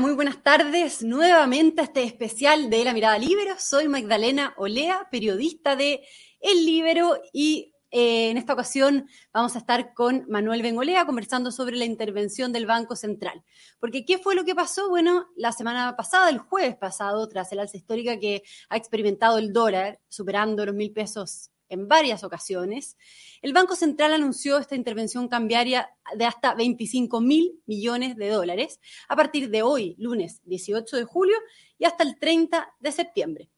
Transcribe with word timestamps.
Muy 0.00 0.14
buenas 0.14 0.42
tardes. 0.42 1.04
Nuevamente 1.04 1.80
a 1.80 1.84
este 1.84 2.02
especial 2.02 2.68
de 2.68 2.84
La 2.84 2.92
Mirada 2.92 3.16
Libero. 3.16 3.54
Soy 3.58 3.86
Magdalena 3.86 4.52
Olea, 4.56 5.06
periodista 5.08 5.76
de 5.76 6.02
El 6.40 6.66
Libero 6.66 7.20
y 7.32 7.74
eh, 7.92 8.30
en 8.30 8.36
esta 8.36 8.54
ocasión 8.54 9.06
vamos 9.32 9.54
a 9.54 9.60
estar 9.60 9.94
con 9.94 10.26
Manuel 10.28 10.62
Bengolea 10.62 11.06
conversando 11.06 11.52
sobre 11.52 11.76
la 11.76 11.84
intervención 11.84 12.52
del 12.52 12.66
Banco 12.66 12.96
Central. 12.96 13.44
Porque 13.78 14.04
¿qué 14.04 14.18
fue 14.18 14.34
lo 14.34 14.44
que 14.44 14.56
pasó? 14.56 14.88
Bueno, 14.88 15.28
la 15.36 15.52
semana 15.52 15.94
pasada, 15.96 16.28
el 16.28 16.38
jueves 16.38 16.76
pasado, 16.76 17.28
tras 17.28 17.52
el 17.52 17.60
alza 17.60 17.76
histórica 17.76 18.18
que 18.18 18.42
ha 18.70 18.76
experimentado 18.76 19.38
el 19.38 19.52
dólar, 19.52 20.00
superando 20.08 20.66
los 20.66 20.74
mil 20.74 20.92
pesos 20.92 21.52
en 21.68 21.88
varias 21.88 22.24
ocasiones, 22.24 22.96
el 23.42 23.52
Banco 23.52 23.76
Central 23.76 24.12
anunció 24.12 24.58
esta 24.58 24.76
intervención 24.76 25.28
cambiaria 25.28 25.90
de 26.16 26.24
hasta 26.24 26.54
25 26.54 27.20
mil 27.20 27.60
millones 27.66 28.16
de 28.16 28.28
dólares 28.28 28.80
a 29.08 29.16
partir 29.16 29.50
de 29.50 29.62
hoy, 29.62 29.94
lunes 29.98 30.40
18 30.44 30.96
de 30.96 31.04
julio, 31.04 31.36
y 31.78 31.84
hasta 31.84 32.04
el 32.04 32.18
30 32.18 32.74
de 32.78 32.92
septiembre. 32.92 33.50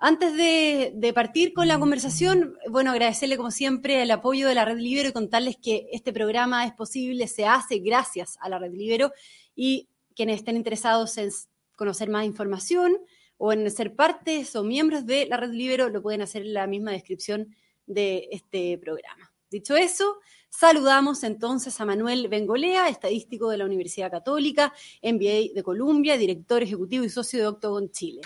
Antes 0.00 0.36
de, 0.36 1.12
partir 1.12 1.52
con 1.52 1.66
la 1.66 1.80
conversación, 1.80 2.56
bueno, 2.70 2.92
agradecerle 2.92 3.36
como 3.36 3.50
siempre 3.50 4.00
el 4.00 4.10
apoyo 4.12 4.46
de 4.46 4.54
la 4.54 4.64
Red 4.64 4.78
Libero 4.78 5.08
y 5.08 5.12
contarles 5.12 5.56
que 5.56 5.88
este 5.90 6.12
programa 6.12 6.64
es 6.64 6.72
posible, 6.72 7.26
se 7.26 7.46
hace 7.46 7.80
gracias 7.80 8.38
a 8.40 8.48
la 8.48 8.60
Red 8.60 8.74
Libero 8.74 9.12
y 9.56 9.88
quienes 10.14 10.36
estén 10.36 10.56
interesados 10.56 11.18
en 11.18 11.30
conocer 11.74 12.10
más 12.10 12.24
información, 12.26 12.96
o 13.38 13.52
en 13.52 13.70
ser 13.70 13.94
partes 13.94 14.54
o 14.56 14.64
miembros 14.64 15.06
de 15.06 15.26
la 15.26 15.36
Red 15.36 15.52
Libero, 15.52 15.88
lo 15.88 16.02
pueden 16.02 16.22
hacer 16.22 16.42
en 16.42 16.54
la 16.54 16.66
misma 16.66 16.90
descripción 16.90 17.54
de 17.86 18.28
este 18.32 18.76
programa. 18.78 19.32
Dicho 19.50 19.76
eso, 19.76 20.18
saludamos 20.50 21.24
entonces 21.24 21.80
a 21.80 21.86
Manuel 21.86 22.28
Bengolea, 22.28 22.88
estadístico 22.88 23.48
de 23.48 23.58
la 23.58 23.64
Universidad 23.64 24.10
Católica, 24.10 24.74
MBA 25.02 25.54
de 25.54 25.62
Columbia, 25.64 26.18
director 26.18 26.62
ejecutivo 26.62 27.04
y 27.04 27.08
socio 27.08 27.40
de 27.40 27.46
Octogon 27.46 27.90
Chile. 27.90 28.20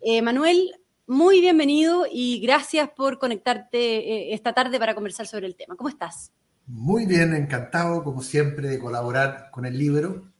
Eh, 0.00 0.22
Manuel, 0.22 0.70
muy 1.06 1.40
bienvenido 1.40 2.06
y 2.10 2.40
gracias 2.40 2.90
por 2.90 3.18
conectarte 3.18 3.78
eh, 3.78 4.34
esta 4.34 4.52
tarde 4.52 4.78
para 4.78 4.94
conversar 4.94 5.26
sobre 5.26 5.46
el 5.46 5.56
tema. 5.56 5.76
¿Cómo 5.76 5.88
estás? 5.88 6.30
Muy 6.66 7.06
bien, 7.06 7.34
encantado, 7.34 8.04
como 8.04 8.22
siempre, 8.22 8.68
de 8.68 8.78
colaborar 8.78 9.50
con 9.50 9.66
el 9.66 9.76
Libro. 9.76 10.32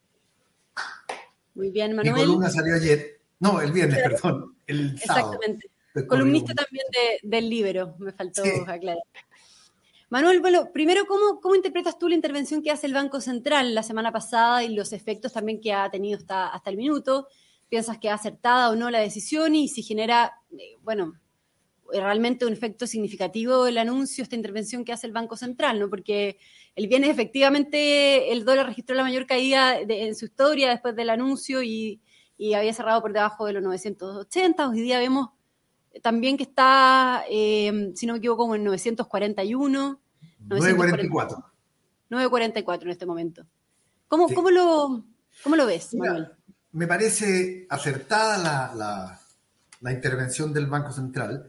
Muy 1.54 1.70
bien, 1.70 1.96
Manuel. 1.96 2.14
Mi 2.14 2.20
columna 2.20 2.48
salió 2.48 2.74
ayer 2.74 3.11
no, 3.42 3.60
el 3.60 3.72
viernes, 3.72 3.98
perdón. 3.98 4.56
El 4.68 4.94
Exactamente. 4.94 5.68
Columnista 6.08 6.54
también 6.54 6.84
del 7.24 7.50
Libro, 7.50 7.96
me 7.98 8.12
faltó 8.12 8.44
aclarar. 8.68 9.02
Manuel, 10.10 10.40
bueno, 10.40 10.70
primero, 10.72 11.06
¿cómo, 11.06 11.40
¿cómo 11.40 11.56
interpretas 11.56 11.98
tú 11.98 12.08
la 12.08 12.14
intervención 12.14 12.62
que 12.62 12.70
hace 12.70 12.86
el 12.86 12.94
Banco 12.94 13.20
Central 13.20 13.74
la 13.74 13.82
semana 13.82 14.12
pasada 14.12 14.62
y 14.62 14.74
los 14.74 14.92
efectos 14.92 15.32
también 15.32 15.60
que 15.60 15.72
ha 15.72 15.90
tenido 15.90 16.18
hasta, 16.18 16.46
hasta 16.48 16.70
el 16.70 16.76
minuto? 16.76 17.26
¿Piensas 17.68 17.98
que 17.98 18.10
ha 18.10 18.14
acertada 18.14 18.70
o 18.70 18.76
no 18.76 18.90
la 18.90 19.00
decisión 19.00 19.56
y 19.56 19.66
si 19.66 19.82
genera, 19.82 20.34
eh, 20.56 20.76
bueno, 20.82 21.14
realmente 21.92 22.46
un 22.46 22.52
efecto 22.52 22.86
significativo 22.86 23.66
el 23.66 23.76
anuncio, 23.76 24.22
esta 24.22 24.36
intervención 24.36 24.84
que 24.84 24.92
hace 24.92 25.08
el 25.08 25.12
Banco 25.12 25.36
Central, 25.36 25.80
¿no? 25.80 25.90
Porque 25.90 26.38
el 26.76 26.86
viernes 26.86 27.10
efectivamente 27.10 28.32
el 28.32 28.44
dólar 28.44 28.66
registró 28.66 28.94
la 28.94 29.02
mayor 29.02 29.26
caída 29.26 29.80
en 29.80 30.14
su 30.14 30.26
historia 30.26 30.70
después 30.70 30.94
del 30.94 31.10
anuncio 31.10 31.60
y 31.62 32.00
y 32.42 32.54
había 32.54 32.74
cerrado 32.74 33.00
por 33.00 33.12
debajo 33.12 33.46
de 33.46 33.52
los 33.52 33.62
980. 33.62 34.68
Hoy 34.68 34.80
día 34.80 34.98
vemos 34.98 35.28
también 36.02 36.36
que 36.36 36.42
está, 36.42 37.22
eh, 37.30 37.92
si 37.94 38.04
no 38.04 38.14
me 38.14 38.18
equivoco, 38.18 38.42
como 38.42 38.56
en 38.56 38.64
941. 38.64 40.00
944. 40.40 41.36
944 42.10 42.88
en 42.88 42.90
este 42.90 43.06
momento. 43.06 43.46
¿Cómo, 44.08 44.28
¿cómo, 44.28 44.50
lo, 44.50 45.04
cómo 45.44 45.54
lo 45.54 45.66
ves, 45.66 45.94
Manuel? 45.94 46.32
Me 46.72 46.88
parece 46.88 47.64
acertada 47.70 48.74
la, 48.74 49.20
la, 49.80 49.92
intervención 49.92 50.52
del 50.52 50.66
Banco 50.66 50.90
Central. 50.90 51.48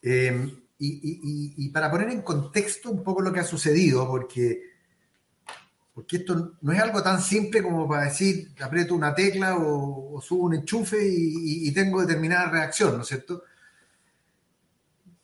Eh, 0.00 0.56
y, 0.78 0.88
y, 0.88 1.54
y, 1.66 1.68
para 1.68 1.90
poner 1.90 2.08
en 2.08 2.22
contexto 2.22 2.90
un 2.90 3.04
poco 3.04 3.20
lo 3.20 3.30
que 3.30 3.40
ha 3.40 3.44
sucedido, 3.44 4.08
porque 4.08 4.69
porque 5.94 6.18
esto 6.18 6.54
no 6.60 6.72
es 6.72 6.80
algo 6.80 7.02
tan 7.02 7.20
simple 7.20 7.62
como 7.62 7.88
para 7.88 8.04
decir, 8.04 8.52
aprieto 8.60 8.94
una 8.94 9.14
tecla 9.14 9.56
o, 9.58 10.20
subo 10.22 10.44
un 10.44 10.54
enchufe 10.54 10.98
y, 11.02 11.70
tengo 11.72 12.00
determinada 12.00 12.50
reacción, 12.50 12.96
¿no 12.96 13.02
es 13.02 13.08
cierto? 13.08 13.44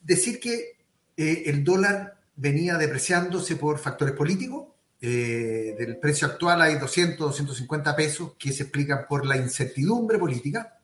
Decir 0.01 0.41
que 0.41 0.77
eh, 1.17 1.45
el 1.47 1.63
dólar 1.63 2.21
venía 2.35 2.77
depreciándose 2.77 3.57
por 3.57 3.79
factores 3.79 4.15
políticos, 4.15 4.69
eh, 5.01 5.75
del 5.79 5.99
precio 5.99 6.27
actual 6.27 6.63
hay 6.63 6.79
200, 6.79 7.19
250 7.19 7.95
pesos 7.95 8.33
que 8.39 8.53
se 8.53 8.65
explican 8.65 9.07
por 9.09 9.27
la 9.27 9.37
incertidumbre 9.37 10.19
política. 10.19 10.79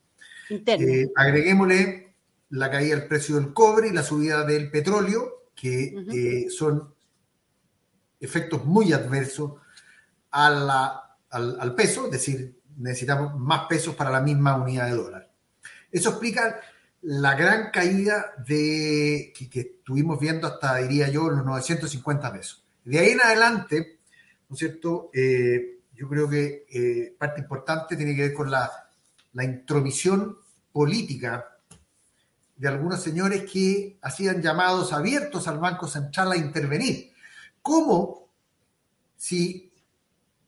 Eh, 0.49 1.11
agreguémosle 1.17 2.15
la 2.51 2.71
caída 2.71 2.97
del 2.97 3.09
precio 3.09 3.37
del 3.37 3.53
cobre 3.55 3.89
y 3.89 3.93
la 3.93 4.03
subida 4.03 4.45
del 4.45 4.71
petróleo, 4.71 5.47
que 5.55 6.47
son 6.51 6.95
efectos 8.21 8.65
muy 8.65 8.93
adversos 8.93 9.62
al, 10.33 11.75
peso, 11.75 12.07
es 12.07 12.13
decir, 12.13 12.61
necesitamos 12.79 13.39
más 13.39 13.67
pesos 13.69 13.95
para 13.95 14.11
la 14.11 14.21
misma 14.21 14.57
unidad 14.57 14.87
de 14.87 14.97
dólar. 14.97 15.31
Eso 15.91 16.11
explica 16.11 16.61
la 17.03 17.35
gran 17.35 17.71
caída 17.71 18.33
de, 18.47 19.33
que, 19.37 19.61
estuvimos 19.61 20.19
viendo 20.19 20.47
hasta, 20.47 20.77
diría 20.77 21.09
yo, 21.09 21.29
los 21.29 21.45
950 21.45 22.33
pesos. 22.33 22.65
De 22.85 22.99
ahí 22.99 23.11
en 23.11 23.21
adelante, 23.21 24.01
¿no 24.49 24.55
es 24.55 24.59
cierto? 24.59 25.11
Eh, 25.13 25.81
yo 25.95 26.09
creo 26.09 26.29
que 26.29 26.67
eh, 26.73 27.15
parte 27.19 27.41
importante 27.41 27.97
tiene 27.97 28.17
que 28.17 28.23
ver 28.23 28.35
con 28.35 28.51
la, 28.51 28.71
la 29.35 29.45
intromisión 29.45 30.39
política 30.73 31.49
de 32.57 32.69
algunos 32.69 33.03
señores 33.03 33.45
que 33.51 33.99
hacían 34.03 34.41
llamados 34.41 34.93
abiertos 34.93 35.47
al 35.49 35.59
Banco 35.59 35.87
Central 35.87 36.33
a 36.33 36.37
intervenir. 36.37 37.13
¿Cómo 37.61 38.29
si 39.17 39.72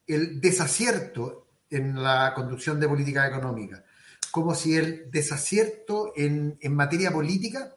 el 0.06 0.40
desacierto 0.40 1.48
en 1.70 2.02
la 2.02 2.32
conducción 2.34 2.78
de 2.78 2.88
política 2.88 3.26
económica, 3.26 3.84
como 4.30 4.54
si 4.54 4.76
el 4.76 5.10
desacierto 5.10 6.12
en, 6.16 6.58
materia 6.70 7.12
política 7.12 7.74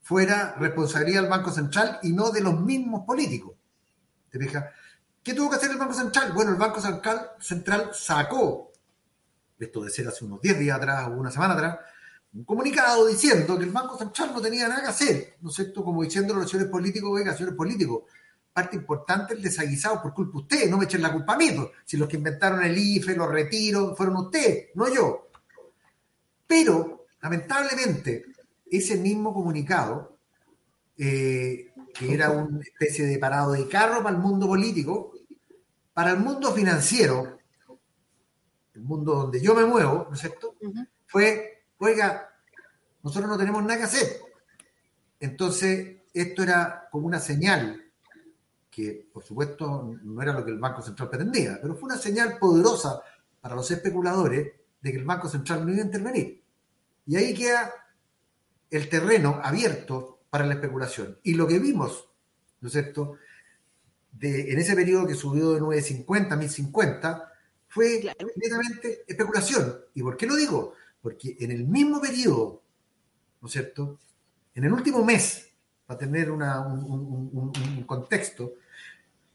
fuera 0.00 0.54
responsabilidad 0.58 1.22
del 1.22 1.30
Banco 1.30 1.50
Central 1.50 1.98
y 2.02 2.12
no 2.12 2.30
de 2.30 2.40
los 2.40 2.60
mismos 2.60 3.04
políticos. 3.06 3.54
¿Te 4.30 4.38
fijas? 4.38 4.64
¿Qué 5.22 5.34
tuvo 5.34 5.50
que 5.50 5.56
hacer 5.56 5.70
el 5.70 5.78
Banco 5.78 5.94
Central? 5.94 6.32
Bueno, 6.32 6.50
el 6.50 6.56
Banco 6.56 6.80
Central, 6.80 7.32
Central 7.38 7.90
sacó, 7.92 8.72
esto 9.58 9.84
de 9.84 9.90
ser 9.90 10.08
hace 10.08 10.24
unos 10.24 10.40
10 10.40 10.58
días 10.58 10.76
atrás 10.76 11.06
o 11.08 11.12
una 11.12 11.30
semana 11.30 11.54
atrás, 11.54 11.78
un 12.34 12.44
comunicado 12.44 13.06
diciendo 13.06 13.58
que 13.58 13.64
el 13.64 13.70
Banco 13.70 13.96
Central 13.96 14.32
no 14.32 14.40
tenía 14.40 14.66
nada 14.66 14.82
que 14.82 14.88
hacer, 14.88 15.36
¿no 15.42 15.50
es 15.50 15.54
cierto? 15.54 15.84
Como 15.84 16.02
diciendo 16.02 16.34
a 16.34 16.38
los 16.38 16.50
señores 16.50 16.70
políticos, 16.70 17.10
oiga, 17.12 17.34
señores 17.34 17.56
políticos, 17.56 18.04
parte 18.52 18.76
importante 18.76 19.34
el 19.34 19.42
desaguisado 19.42 20.02
por 20.02 20.12
culpa 20.12 20.32
de 20.32 20.42
ustedes, 20.42 20.70
no 20.70 20.76
me 20.76 20.84
echen 20.84 21.02
la 21.02 21.12
culpa 21.12 21.34
a 21.34 21.38
mí, 21.38 21.50
pues. 21.50 21.68
si 21.84 21.96
los 21.96 22.08
que 22.08 22.16
inventaron 22.16 22.62
el 22.62 22.76
IFE, 22.76 23.16
los 23.16 23.30
retiros, 23.30 23.96
fueron 23.96 24.16
ustedes, 24.16 24.68
no 24.74 24.92
yo. 24.92 25.28
Pero, 26.46 27.06
lamentablemente, 27.20 28.26
ese 28.70 28.96
mismo 28.96 29.32
comunicado, 29.32 30.18
eh, 30.98 31.72
que 31.94 32.12
era 32.12 32.30
una 32.30 32.60
especie 32.60 33.06
de 33.06 33.18
parado 33.18 33.52
de 33.52 33.68
carro 33.68 34.02
para 34.02 34.14
el 34.14 34.22
mundo 34.22 34.46
político, 34.46 35.14
para 35.92 36.10
el 36.10 36.18
mundo 36.18 36.52
financiero, 36.52 37.38
el 38.74 38.82
mundo 38.82 39.14
donde 39.14 39.40
yo 39.40 39.54
me 39.54 39.64
muevo, 39.64 40.06
¿no 40.08 40.14
es 40.14 40.20
cierto? 40.20 40.56
Fue, 41.06 41.64
oiga, 41.78 42.30
nosotros 43.02 43.30
no 43.30 43.38
tenemos 43.38 43.62
nada 43.62 43.78
que 43.78 43.84
hacer. 43.84 44.20
Entonces, 45.20 45.96
esto 46.12 46.42
era 46.42 46.88
como 46.90 47.06
una 47.06 47.20
señal 47.20 47.91
que 48.72 49.06
por 49.12 49.22
supuesto 49.22 49.94
no 50.02 50.22
era 50.22 50.32
lo 50.32 50.42
que 50.42 50.50
el 50.50 50.58
Banco 50.58 50.80
Central 50.80 51.10
pretendía, 51.10 51.58
pero 51.60 51.74
fue 51.74 51.84
una 51.84 51.98
señal 51.98 52.38
poderosa 52.38 53.02
para 53.38 53.54
los 53.54 53.70
especuladores 53.70 54.50
de 54.80 54.90
que 54.90 54.98
el 54.98 55.04
Banco 55.04 55.28
Central 55.28 55.66
no 55.66 55.72
iba 55.72 55.82
a 55.82 55.86
intervenir. 55.86 56.42
Y 57.06 57.16
ahí 57.16 57.34
queda 57.34 57.70
el 58.70 58.88
terreno 58.88 59.40
abierto 59.42 60.22
para 60.30 60.46
la 60.46 60.54
especulación. 60.54 61.18
Y 61.22 61.34
lo 61.34 61.46
que 61.46 61.58
vimos, 61.58 62.08
¿no 62.62 62.68
es 62.68 62.72
cierto?, 62.72 63.18
de, 64.10 64.52
en 64.52 64.58
ese 64.58 64.74
periodo 64.74 65.06
que 65.06 65.14
subió 65.14 65.52
de 65.52 65.60
950 65.60 66.34
a 66.34 66.38
1050, 66.38 67.32
fue 67.68 68.02
netamente 68.36 69.04
especulación. 69.06 69.76
¿Y 69.94 70.02
por 70.02 70.16
qué 70.16 70.26
lo 70.26 70.36
digo? 70.36 70.74
Porque 71.02 71.36
en 71.40 71.50
el 71.50 71.64
mismo 71.66 72.00
periodo, 72.00 72.62
¿no 73.42 73.48
es 73.48 73.52
cierto?, 73.52 73.98
en 74.54 74.64
el 74.64 74.72
último 74.72 75.04
mes, 75.04 75.52
para 75.86 75.98
tener 75.98 76.30
un, 76.30 76.42
un, 76.42 77.84
contexto, 77.84 78.54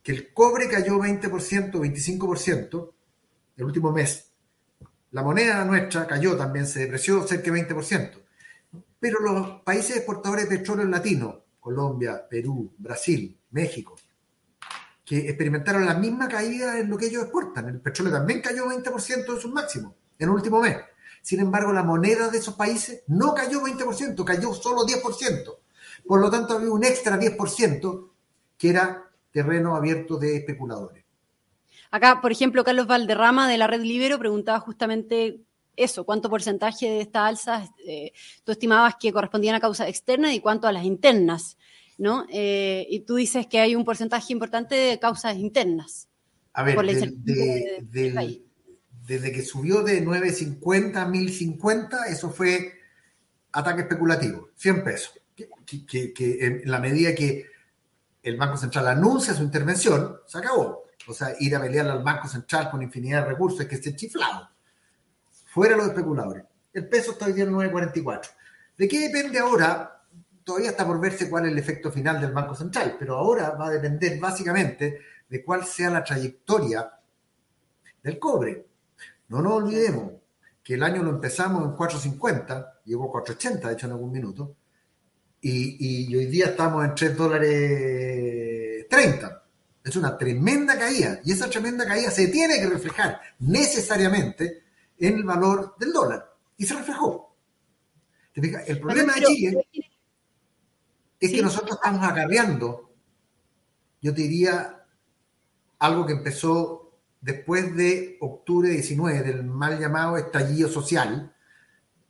que 0.08 0.14
el 0.14 0.34
cobre 0.34 0.70
cayó 0.70 1.00
20%, 1.00 1.70
25% 1.70 2.94
el 3.58 3.64
último 3.66 3.92
mes. 3.92 4.32
La 5.12 5.22
moneda 5.22 5.66
nuestra 5.66 6.08
cayó 6.08 6.38
también, 6.38 6.66
se 6.66 6.80
depreció 6.80 7.28
cerca 7.28 7.52
de 7.52 7.68
20%. 7.68 8.24
Pero 9.02 9.20
los 9.20 9.64
países 9.64 9.98
exportadores 9.98 10.48
de 10.48 10.60
petróleo 10.60 10.86
latinos, 10.86 11.36
Colombia, 11.60 12.26
Perú, 12.26 12.74
Brasil, 12.78 13.38
México, 13.52 13.98
que 15.04 15.28
experimentaron 15.28 15.86
la 15.86 15.96
misma 15.96 16.30
caída 16.30 16.80
en 16.80 16.90
lo 16.90 16.98
que 16.98 17.08
ellos 17.08 17.24
exportan. 17.24 17.68
El 17.68 17.82
petróleo 17.82 18.14
también 18.14 18.42
cayó 18.42 18.66
20% 18.66 19.34
de 19.34 19.42
sus 19.42 19.52
máximos 19.52 19.94
en 20.18 20.30
el 20.30 20.34
último 20.34 20.62
mes. 20.62 20.78
Sin 21.22 21.42
embargo, 21.42 21.74
la 21.74 21.84
moneda 21.84 22.30
de 22.30 22.38
esos 22.38 22.56
países 22.56 23.04
no 23.08 23.34
cayó 23.34 23.62
20%, 23.62 24.24
cayó 24.24 24.54
solo 24.54 24.86
10%. 24.86 25.58
Por 26.08 26.22
lo 26.22 26.32
tanto, 26.32 26.54
había 26.54 26.72
un 26.72 26.86
extra 26.86 27.20
10% 27.20 28.10
que 28.58 28.70
era 28.70 29.07
terreno 29.38 29.76
abierto 29.76 30.18
de 30.18 30.38
especuladores. 30.38 31.04
Acá, 31.92 32.22
por 32.22 32.32
ejemplo, 32.32 32.64
Carlos 32.64 32.88
Valderrama 32.88 33.48
de 33.48 33.58
la 33.58 33.68
Red 33.68 33.82
Libero 33.82 34.18
preguntaba 34.18 34.60
justamente 34.60 35.42
eso, 35.76 36.06
cuánto 36.06 36.30
porcentaje 36.30 36.90
de 36.90 37.02
estas 37.02 37.24
alzas 37.24 37.70
eh, 37.86 38.12
tú 38.44 38.52
estimabas 38.52 38.96
que 39.00 39.14
correspondían 39.14 39.56
a 39.56 39.60
causas 39.60 39.88
externas 39.88 40.34
y 40.34 40.40
cuánto 40.40 40.68
a 40.68 40.72
las 40.72 40.86
internas. 40.86 41.58
¿no? 41.98 42.26
Eh, 42.32 42.86
y 42.90 43.02
tú 43.02 43.16
dices 43.16 43.48
que 43.48 43.60
hay 43.60 43.76
un 43.76 43.86
porcentaje 43.86 44.34
importante 44.34 44.76
de 44.76 45.00
causas 45.00 45.36
internas. 45.38 46.08
A 46.54 46.64
ver, 46.64 46.76
desde 49.08 49.32
que 49.32 49.42
subió 49.42 49.84
de 49.84 50.04
9.50 50.04 50.96
a 50.98 51.08
1.050, 51.08 52.08
eso 52.10 52.30
fue 52.32 52.74
ataque 53.52 53.82
especulativo, 53.82 54.50
100 54.56 54.84
pesos. 54.84 55.14
Que, 55.36 56.38
en 56.42 56.64
la 56.66 56.80
medida 56.80 57.14
que 57.14 57.46
el 58.30 58.38
Banco 58.38 58.58
Central 58.58 58.88
anuncia 58.88 59.34
su 59.34 59.44
intervención, 59.44 60.22
se 60.26 60.38
acabó. 60.38 60.84
O 61.08 61.14
sea, 61.14 61.34
ir 61.40 61.56
a 61.56 61.62
pelear 61.62 61.88
al 61.88 62.04
Banco 62.04 62.28
Central 62.28 62.70
con 62.70 62.82
infinidad 62.82 63.24
de 63.24 63.30
recursos 63.30 63.62
es 63.62 63.68
que 63.68 63.76
esté 63.76 63.96
chiflado. 63.96 64.50
Fuera 65.46 65.78
los 65.78 65.88
especuladores. 65.88 66.44
El 66.74 66.90
peso 66.90 67.12
está 67.12 67.26
hoy 67.26 67.34
día 67.34 67.46
en 67.46 67.54
9.44. 67.54 68.30
¿De 68.78 68.88
qué 68.88 69.08
depende 69.08 69.40
ahora 69.40 69.98
todavía 70.48 70.70
está 70.70 70.88
por 70.88 71.02
verse 71.02 71.30
cuál 71.30 71.46
es 71.46 71.52
el 71.52 71.58
efecto 71.58 71.92
final 71.92 72.22
del 72.22 72.32
Banco 72.32 72.56
Central, 72.56 72.96
pero 72.98 73.18
ahora 73.18 73.50
va 73.50 73.68
a 73.68 73.72
depender 73.72 74.18
básicamente 74.18 75.02
de 75.28 75.44
cuál 75.44 75.66
sea 75.66 75.90
la 75.90 76.06
trayectoria 76.06 76.90
del 78.02 78.18
cobre. 78.18 78.66
No 79.28 79.42
nos 79.42 79.54
olvidemos 79.56 80.14
que 80.64 80.76
el 80.76 80.84
año 80.84 81.04
lo 81.04 81.10
empezamos 81.10 81.66
en 81.66 81.76
4.50, 81.76 82.76
llegó 82.86 83.10
a 83.10 83.24
4.80 83.24 83.60
de 83.60 83.74
hecho 83.74 83.88
en 83.88 83.92
algún 83.92 84.10
minuto, 84.10 84.56
y, 85.50 86.16
hoy 86.16 86.26
día 86.26 86.48
estamos 86.48 86.84
en 86.84 86.96
3 86.96 87.18
dólares 87.18 88.86
30. 88.90 89.44
Es 89.84 89.96
una 89.96 90.18
tremenda 90.18 90.78
caída 90.78 91.22
y 91.24 91.32
esa 91.32 91.50
tremenda 91.50 91.86
caída 91.86 92.12
se 92.12 92.28
tiene 92.28 92.60
que 92.60 92.68
reflejar 92.68 93.22
necesariamente 93.40 94.64
en 94.98 95.16
el 95.16 95.24
valor 95.24 95.76
del 95.80 95.94
dólar. 95.94 96.34
Y 96.58 96.66
se 96.66 96.76
reflejó. 96.76 97.36
El 98.34 98.80
problema 98.80 99.14
de 99.14 99.22
Chile 99.22 99.68
es 101.20 101.32
que 101.32 101.42
nosotros 101.42 101.78
estamos 101.78 102.08
acarreando, 102.08 102.92
yo 104.02 104.14
te 104.14 104.24
diría, 104.24 104.86
algo 105.80 106.06
que 106.06 106.14
empezó 106.14 107.00
después 107.22 107.76
de 107.76 108.18
octubre 108.20 108.70
19, 108.70 109.24
del 109.24 109.44
mal 109.44 109.80
llamado 109.80 110.18
estallido 110.18 110.70
social. 110.70 111.34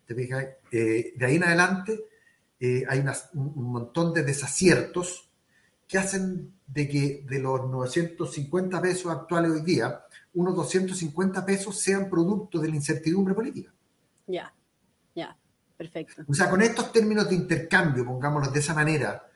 ¿Te 0.06 0.16
fijas? 0.16 0.45
Eh, 0.72 1.13
de 1.16 1.25
ahí 1.25 1.36
en 1.36 1.44
adelante 1.44 2.04
eh, 2.59 2.83
hay 2.89 3.04
un 3.33 3.71
montón 3.71 4.13
de 4.13 4.24
desaciertos 4.24 5.30
que 5.88 5.98
hacen 5.98 6.54
de 6.68 6.88
que 6.88 7.25
de 7.27 7.39
los 7.39 7.69
950 7.69 8.81
pesos 8.81 9.12
actuales 9.12 9.51
hoy 9.51 9.62
día, 9.62 10.04
unos 10.33 10.56
250 10.56 11.45
pesos 11.45 11.80
sean 11.80 12.09
producto 12.09 12.59
de 12.59 12.69
la 12.69 12.75
incertidumbre 12.75 13.33
política. 13.33 13.74
Ya, 14.27 14.54
ya. 15.15 15.38
Perfecto. 15.77 16.24
O 16.27 16.33
sea, 16.33 16.50
con 16.50 16.62
estos 16.62 16.92
términos 16.92 17.30
de 17.30 17.36
intercambio, 17.36 18.04
pongámoslos 18.06 18.51
de 18.51 18.59
esa 18.59 18.74
manera, 18.74 19.30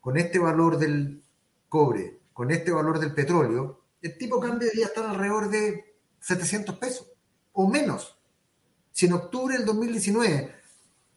con 0.00 0.16
este 0.16 0.38
valor 0.38 0.78
del 0.78 1.22
cobre, 1.68 2.20
con 2.32 2.50
este 2.50 2.70
valor 2.70 3.00
del 3.00 3.12
petróleo, 3.12 3.80
el 4.00 4.16
tipo 4.16 4.36
de 4.36 4.48
cambio 4.48 4.66
debería 4.66 4.86
estar 4.86 5.04
alrededor 5.04 5.50
de 5.50 5.96
700 6.20 6.78
pesos 6.78 7.10
o 7.52 7.68
menos. 7.68 8.16
Si 8.92 9.06
en 9.06 9.14
octubre 9.14 9.56
del 9.56 9.66
2019, 9.66 10.54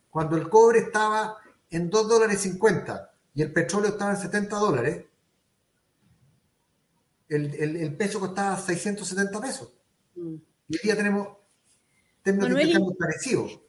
cuando 0.09 0.37
el 0.37 0.49
cobre 0.49 0.79
estaba 0.79 1.37
en 1.69 1.89
2 1.89 2.09
dólares 2.09 2.41
50 2.41 3.11
y 3.35 3.41
el 3.41 3.53
petróleo 3.53 3.89
estaba 3.89 4.11
en 4.11 4.17
70 4.17 4.55
dólares, 4.57 5.05
el, 7.29 7.95
peso 7.95 8.19
costaba 8.19 8.57
670 8.57 9.41
pesos. 9.41 9.73
Mm. 10.15 10.35
Y 10.69 10.75
hoy 10.75 10.79
día 10.83 10.95
tenemos 10.95 11.27
términos 12.23 12.49
de 12.49 12.63
intercambio 12.63 12.97
parecidos. 12.97 13.59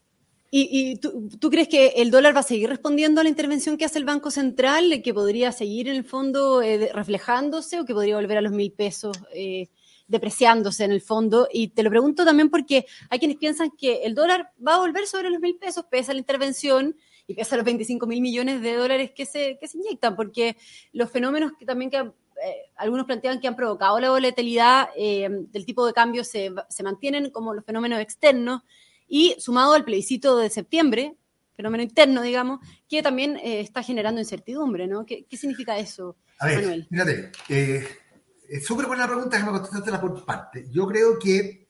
¿Y, 0.50 0.96
tú, 0.96 1.50
crees 1.50 1.69
que 1.69 1.88
el 1.96 2.11
dólar 2.11 2.35
va 2.35 2.41
a 2.41 2.44
seguir 2.44 2.70
respondiendo 2.70 3.20
a 3.20 3.25
la 3.25 3.29
intervención 3.29 3.76
que 3.76 3.84
hace 3.84 3.99
el 3.99 4.06
Banco 4.06 4.31
Central, 4.31 5.02
que 5.05 5.12
podría 5.12 5.52
seguir 5.52 5.88
en 5.88 5.96
el 5.96 6.05
fondo 6.05 6.62
eh, 6.62 6.91
reflejándose 6.94 7.79
o 7.79 7.84
que 7.84 7.93
podría 7.93 8.17
volver 8.17 8.38
a 8.38 8.41
los 8.41 8.52
mil 8.52 8.73
pesos 8.73 9.14
eh, 9.34 9.69
depreciándose 10.08 10.84
en 10.84 10.90
el 10.90 11.00
fondo? 11.00 11.49
Y 11.52 11.69
te 11.69 11.82
lo 11.82 11.90
pregunto 11.90 12.25
también 12.25 12.50
porque 12.50 12.87
hay 13.08 13.19
quienes 13.19 13.37
piensan 13.37 13.70
que 13.70 14.02
el 14.05 14.14
dólar 14.14 14.52
va 14.66 14.75
a 14.75 14.78
volver 14.78 15.06
sobre 15.06 15.31
los 15.31 15.40
mil 15.40 15.56
pesos 15.56 15.84
pese 15.88 16.10
a 16.10 16.14
la 16.14 16.20
intervención 16.20 16.96
y 17.26 17.34
pese 17.34 17.55
a 17.55 17.58
los 17.58 17.64
25 17.64 18.06
mil 18.06 18.20
millones 18.20 18.60
de 18.60 18.75
dólares 18.75 19.12
que 19.14 19.26
se, 19.26 19.58
que 19.60 19.69
se 19.69 19.78
inyectan, 19.78 20.16
porque 20.16 20.56
los 20.93 21.10
fenómenos 21.10 21.52
que 21.58 21.66
también 21.66 21.90
que 21.90 21.99
eh, 21.99 22.70
algunos 22.76 23.06
plantean 23.06 23.38
que 23.38 23.49
han 23.49 23.56
provocado 23.56 24.00
la 24.00 24.10
volatilidad 24.10 24.88
del 24.94 25.64
tipo 25.66 25.87
de 25.87 25.93
cambio 25.93 26.25
se, 26.25 26.52
se 26.69 26.82
mantienen 26.82 27.31
como 27.31 27.52
los 27.52 27.64
fenómenos 27.64 28.00
externos 28.00 28.62
y 29.08 29.34
sumado 29.38 29.72
al 29.72 29.84
plebiscito 29.84 30.37
de 30.37 30.50
septiembre, 30.50 31.16
fenómeno 31.55 31.82
interno, 31.82 32.22
digamos, 32.22 32.60
que 32.88 33.02
también 33.02 33.37
eh, 33.38 33.60
está 33.60 33.82
generando 33.82 34.20
incertidumbre, 34.20 34.87
¿no? 34.87 35.05
¿Qué, 35.05 35.26
significa 35.32 35.78
eso, 35.78 36.16
A 36.38 36.46
ver, 36.46 36.56
Manuel? 36.56 36.87
Mírate, 36.90 37.32
eh, 37.49 37.84
es 38.49 38.65
súper 38.65 38.87
buena 38.87 39.06
pregunta, 39.06 39.37
déjame 39.37 39.53
contestártela 39.53 40.00
por 40.00 40.25
parte. 40.25 40.69
Yo 40.71 40.87
creo 40.87 41.19
que 41.19 41.69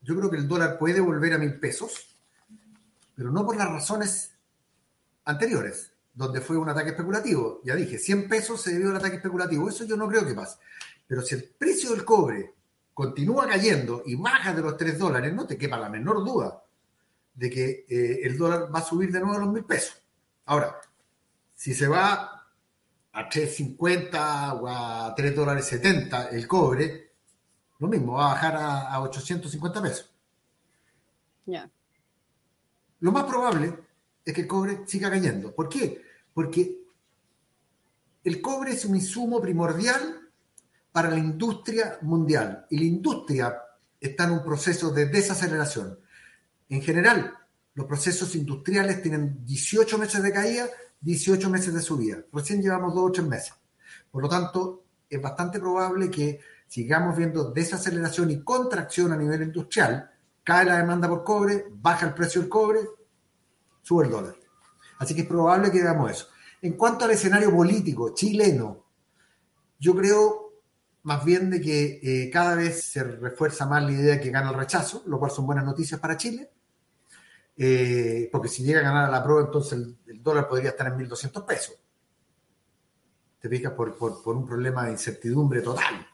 yo 0.00 0.14
creo 0.16 0.30
que 0.30 0.36
el 0.36 0.46
dólar 0.46 0.78
puede 0.78 1.00
volver 1.00 1.32
a 1.32 1.38
mil 1.38 1.58
pesos, 1.58 2.16
pero 3.16 3.30
no 3.30 3.44
por 3.44 3.56
las 3.56 3.70
razones 3.70 4.32
anteriores, 5.24 5.92
donde 6.12 6.42
fue 6.42 6.58
un 6.58 6.68
ataque 6.68 6.90
especulativo. 6.90 7.60
Ya 7.64 7.74
dije, 7.74 7.98
100 7.98 8.28
pesos 8.28 8.60
se 8.60 8.74
debió 8.74 8.90
al 8.90 8.96
ataque 8.96 9.16
especulativo. 9.16 9.68
Eso 9.68 9.84
yo 9.84 9.96
no 9.96 10.06
creo 10.06 10.26
que 10.26 10.34
pase. 10.34 10.58
Pero 11.06 11.22
si 11.22 11.34
el 11.34 11.44
precio 11.44 11.90
del 11.90 12.04
cobre 12.04 12.54
continúa 12.92 13.48
cayendo 13.48 14.02
y 14.04 14.14
baja 14.14 14.52
de 14.52 14.62
los 14.62 14.76
3 14.76 14.98
dólares, 14.98 15.32
no 15.32 15.46
te 15.46 15.56
quepa 15.56 15.78
la 15.78 15.88
menor 15.88 16.24
duda 16.24 16.62
de 17.34 17.50
que 17.50 17.86
eh, 17.88 18.20
el 18.24 18.36
dólar 18.38 18.72
va 18.72 18.80
a 18.80 18.84
subir 18.84 19.10
de 19.10 19.20
nuevo 19.20 19.36
a 19.36 19.40
los 19.40 19.52
mil 19.52 19.64
pesos. 19.64 20.00
Ahora, 20.44 20.76
si 21.54 21.74
se 21.74 21.88
va 21.88 22.33
a 23.14 23.28
3.50 23.28 24.60
o 24.60 24.68
a 24.68 25.14
3 25.14 25.36
dólares 25.36 25.66
70 25.66 26.30
el 26.30 26.48
cobre, 26.48 27.12
lo 27.78 27.88
mismo, 27.88 28.14
va 28.14 28.30
a 28.30 28.34
bajar 28.34 28.56
a, 28.56 29.00
850 29.02 29.82
pesos. 29.82 30.10
Ya. 31.46 31.70
Lo 33.00 33.12
más 33.12 33.24
probable 33.24 33.78
es 34.24 34.34
que 34.34 34.40
el 34.40 34.46
cobre 34.46 34.86
siga 34.86 35.10
cayendo. 35.10 35.54
¿Por 35.54 35.68
qué? 35.68 36.02
Porque 36.32 36.80
el 38.24 38.40
cobre 38.40 38.72
es 38.72 38.84
un 38.84 38.96
insumo 38.96 39.40
primordial 39.40 40.30
para 40.90 41.10
la 41.10 41.18
industria 41.18 41.98
mundial 42.02 42.66
y 42.70 42.78
la 42.78 42.84
industria 42.84 43.54
está 44.00 44.24
en 44.24 44.32
un 44.32 44.44
proceso 44.44 44.90
de 44.90 45.06
desaceleración. 45.06 45.98
En 46.68 46.82
general, 46.82 47.36
los 47.74 47.86
procesos 47.86 48.34
industriales 48.34 49.02
tienen 49.02 49.44
18 49.44 49.98
meses 49.98 50.22
de 50.22 50.32
caída, 50.32 50.68
18 51.04 51.50
meses 51.50 51.74
de 51.74 51.82
subida. 51.82 52.24
Recién 52.32 52.62
llevamos 52.62 52.94
dos 52.94 53.04
o 53.04 53.12
tres 53.12 53.26
meses. 53.26 53.54
Por 54.10 54.22
lo 54.22 54.28
tanto, 54.28 54.84
es 55.08 55.20
bastante 55.20 55.60
probable 55.60 56.10
que 56.10 56.40
sigamos 56.66 57.16
viendo 57.16 57.50
desaceleración 57.50 58.30
y 58.30 58.42
contracción 58.42 59.12
a 59.12 59.16
nivel 59.16 59.42
industrial. 59.42 60.10
Cae 60.42 60.64
la 60.64 60.78
demanda 60.78 61.08
por 61.08 61.22
cobre, 61.22 61.66
baja 61.70 62.06
el 62.06 62.14
precio 62.14 62.40
del 62.40 62.50
cobre, 62.50 62.80
sube 63.82 64.06
el 64.06 64.10
dólar. 64.10 64.34
Así 64.98 65.14
que 65.14 65.22
es 65.22 65.26
probable 65.26 65.70
que 65.70 65.82
veamos 65.82 66.10
eso. 66.10 66.28
En 66.62 66.72
cuanto 66.72 67.04
al 67.04 67.10
escenario 67.10 67.54
político 67.54 68.14
chileno, 68.14 68.86
yo 69.78 69.94
creo 69.94 70.44
más 71.02 71.22
bien 71.22 71.50
de 71.50 71.60
que 71.60 72.00
eh, 72.02 72.30
cada 72.30 72.54
vez 72.54 72.82
se 72.82 73.04
refuerza 73.04 73.66
más 73.66 73.82
la 73.82 73.92
idea 73.92 74.14
de 74.14 74.20
que 74.20 74.30
gana 74.30 74.50
el 74.50 74.56
rechazo, 74.56 75.02
lo 75.06 75.18
cual 75.18 75.30
son 75.30 75.44
buenas 75.44 75.64
noticias 75.64 76.00
para 76.00 76.16
Chile, 76.16 76.50
eh, 77.56 78.28
porque 78.32 78.48
si 78.48 78.62
llega 78.64 78.80
a 78.80 78.84
ganar 78.84 79.10
la 79.10 79.22
prueba, 79.22 79.42
entonces 79.42 79.78
el, 80.06 80.22
dólar 80.22 80.48
podría 80.48 80.70
estar 80.70 80.86
en 80.86 80.94
1.200 80.98 81.44
pesos. 81.44 81.76
Te 83.40 83.48
fijas 83.48 83.72
por, 83.72 83.96
por, 83.96 84.36
un 84.36 84.46
problema 84.46 84.86
de 84.86 84.92
incertidumbre 84.92 85.60
total. 85.60 86.06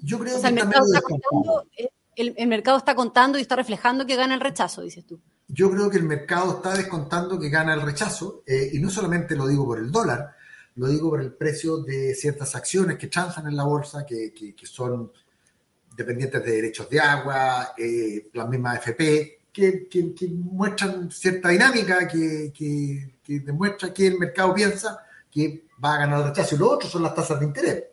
Yo 0.00 0.18
creo 0.18 0.40
que 0.40 0.48
el 0.48 0.54
mercado, 0.54 0.86
está 0.86 1.02
contando, 1.02 1.66
eh, 1.76 1.88
el, 2.16 2.48
mercado 2.48 2.78
está 2.78 2.94
contando 2.94 3.38
y 3.38 3.42
está 3.42 3.56
reflejando 3.56 4.06
que 4.06 4.16
gana 4.16 4.34
el 4.34 4.40
rechazo, 4.40 4.82
dices 4.82 5.06
tú. 5.06 5.20
Yo 5.48 5.70
creo 5.70 5.90
que 5.90 5.98
el 5.98 6.04
mercado 6.04 6.56
está 6.56 6.74
descontando 6.74 7.38
que 7.38 7.50
gana 7.50 7.74
el 7.74 7.82
rechazo, 7.82 8.42
y 8.46 8.78
no 8.78 8.88
solamente 8.88 9.36
lo 9.36 9.46
digo 9.46 9.66
por 9.66 9.78
el 9.78 9.92
dólar, 9.92 10.34
lo 10.76 10.88
digo 10.88 11.10
por 11.10 11.20
el 11.20 11.34
precio 11.34 11.78
de 11.78 12.14
ciertas 12.14 12.54
acciones 12.54 12.96
que 12.96 13.08
transan 13.08 13.46
en 13.46 13.56
la 13.56 13.64
bolsa, 13.64 14.06
que, 14.06 14.54
son 14.64 15.12
dependientes 15.94 16.42
de 16.42 16.52
derechos 16.52 16.88
de 16.88 17.00
agua, 17.00 17.74
eh, 17.76 18.30
las 18.32 18.48
mismas 18.48 18.78
FP, 18.78 19.41
que, 19.52 19.88
muestran 20.30 21.10
cierta 21.10 21.50
dinámica, 21.50 22.08
que, 22.08 23.14
demuestra 23.26 23.92
que 23.92 24.06
el 24.06 24.18
mercado 24.18 24.54
piensa 24.54 25.04
que 25.30 25.66
va 25.82 25.94
a 25.94 25.98
ganar 25.98 26.20
el 26.20 26.28
rechazo. 26.28 26.54
Y 26.54 26.58
lo 26.58 26.70
otro 26.70 26.88
son 26.88 27.02
las 27.02 27.14
tasas 27.14 27.38
de 27.40 27.46
interés 27.46 27.84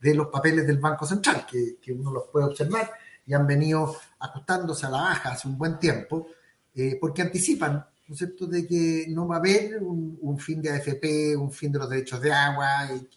de 0.00 0.14
los 0.14 0.28
papeles 0.28 0.66
del 0.66 0.78
Banco 0.78 1.06
Central, 1.06 1.46
que, 1.46 1.92
uno 1.92 2.12
los 2.12 2.24
puede 2.28 2.46
observar 2.46 2.90
y 3.26 3.34
han 3.34 3.46
venido 3.46 3.96
ajustándose 4.20 4.86
a 4.86 4.90
la 4.90 4.98
baja 4.98 5.32
hace 5.32 5.48
un 5.48 5.58
buen 5.58 5.78
tiempo, 5.78 6.28
eh, 6.74 6.96
porque 7.00 7.22
anticipan, 7.22 7.84
¿no 8.06 8.12
es 8.12 8.18
cierto?, 8.18 8.46
de 8.46 8.66
que 8.66 9.06
no 9.08 9.26
va 9.26 9.36
a 9.36 9.38
haber 9.38 9.82
un, 9.82 10.38
fin 10.38 10.62
de 10.62 10.70
AFP, 10.70 11.36
un 11.36 11.50
fin 11.50 11.72
de 11.72 11.78
los 11.80 11.90
derechos 11.90 12.20
de 12.20 12.32
agua, 12.32 12.88
y 12.94 13.08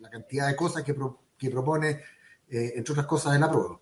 la 0.00 0.08
cantidad 0.08 0.48
de 0.48 0.56
cosas 0.56 0.82
que, 0.82 0.96
que 1.36 1.50
propone, 1.50 2.00
eh, 2.48 2.72
entre 2.76 2.92
otras 2.92 3.06
cosas, 3.06 3.36
el 3.36 3.42
apruebo. 3.42 3.80